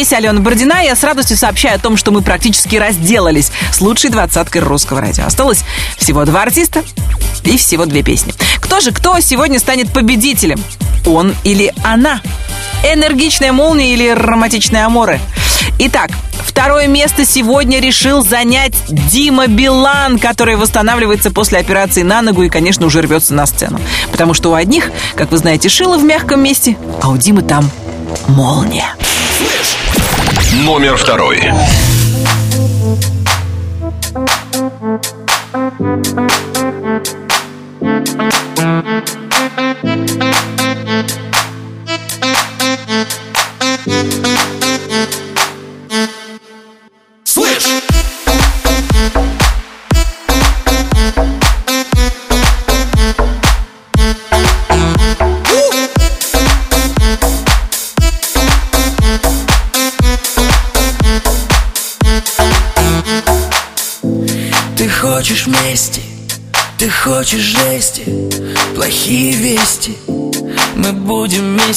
[0.03, 0.83] Здесь Алена Бородина.
[0.83, 5.25] Я с радостью сообщаю о том, что мы практически разделались с лучшей двадцаткой русского радио.
[5.25, 5.63] Осталось
[5.97, 6.83] всего два артиста
[7.45, 8.35] и всего две песни.
[8.57, 10.61] Кто же кто сегодня станет победителем?
[11.07, 12.21] Он или она?
[12.83, 15.21] Энергичная молния или романтичные аморы?
[15.79, 16.11] Итак,
[16.45, 22.87] второе место сегодня решил занять Дима Билан, который восстанавливается после операции на ногу и, конечно,
[22.87, 23.81] уже рвется на сцену.
[24.11, 27.71] Потому что у одних, как вы знаете, шило в мягком месте, а у Димы там
[28.27, 28.97] молния.
[30.53, 31.41] Номер второй.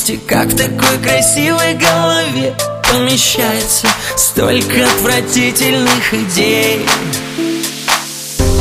[0.05, 2.55] Вместе, как в такой красивой голове
[2.91, 6.85] Помещается столько отвратительных идей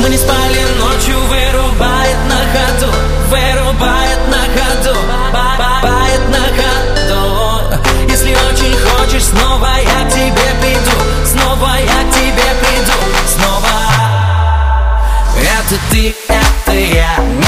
[0.00, 2.92] Мы не спали ночью, вырубает на ходу
[3.28, 4.98] Вырубает на ходу,
[5.32, 9.73] ба- ба- бает на ходу Если очень хочешь, снова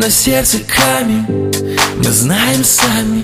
[0.00, 1.26] На сердце камень.
[1.98, 3.22] Мы знаем сами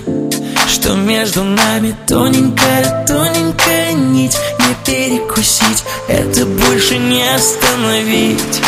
[0.67, 4.37] Что между нами тоненькая, тоненькая нить.
[4.59, 8.61] Не перекусить Это больше не остановить.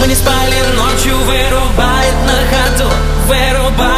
[0.00, 2.88] Мы не спали ночью Вырубает на ходу
[3.26, 3.97] Вырубает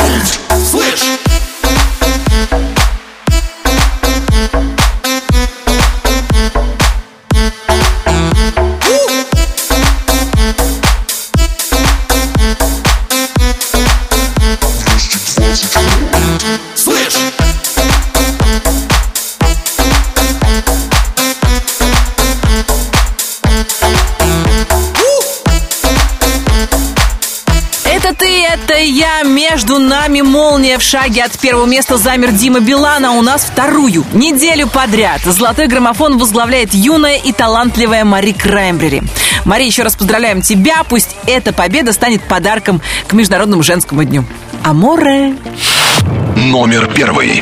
[30.91, 33.13] шаге от первого места замер Дима Билана.
[33.13, 35.21] У нас вторую неделю подряд.
[35.21, 39.01] Золотой граммофон возглавляет юная и талантливая Мари Краймбрери.
[39.45, 40.83] Мари, еще раз поздравляем тебя.
[40.83, 44.25] Пусть эта победа станет подарком к Международному женскому дню.
[44.65, 45.37] Аморе!
[46.35, 47.41] Номер первый.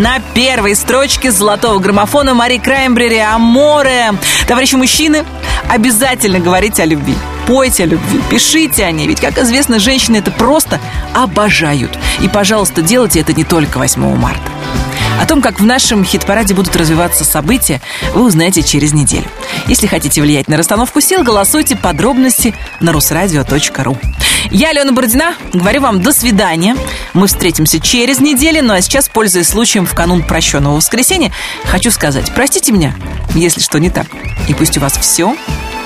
[0.00, 4.14] На первой строчке золотого граммофона Мари Краймбрери «Аморе».
[4.48, 5.24] Товарищи мужчины,
[5.68, 7.14] обязательно говорите о любви.
[7.46, 9.06] Пойте о любви, пишите о ней.
[9.06, 10.80] Ведь, как известно, женщины это просто
[11.12, 11.98] обожают.
[12.20, 14.40] И, пожалуйста, делайте это не только 8 марта.
[15.20, 17.82] О том, как в нашем хит-параде будут развиваться события,
[18.14, 19.26] вы узнаете через неделю.
[19.66, 23.98] Если хотите влиять на расстановку сил, голосуйте подробности на русрадио.ру.
[24.50, 26.74] Я, Алена Бородина, говорю вам до свидания.
[27.12, 28.62] Мы встретимся через неделю.
[28.62, 31.32] Ну а сейчас, пользуясь случаем в канун прощенного воскресенья,
[31.64, 32.94] хочу сказать, простите меня,
[33.34, 34.06] если что не так.
[34.48, 35.36] И пусть у вас все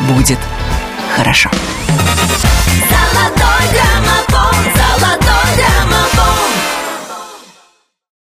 [0.02, 0.38] будет
[1.16, 1.50] хорошо.
[2.90, 6.63] Золотой граммофон, золотой граммофон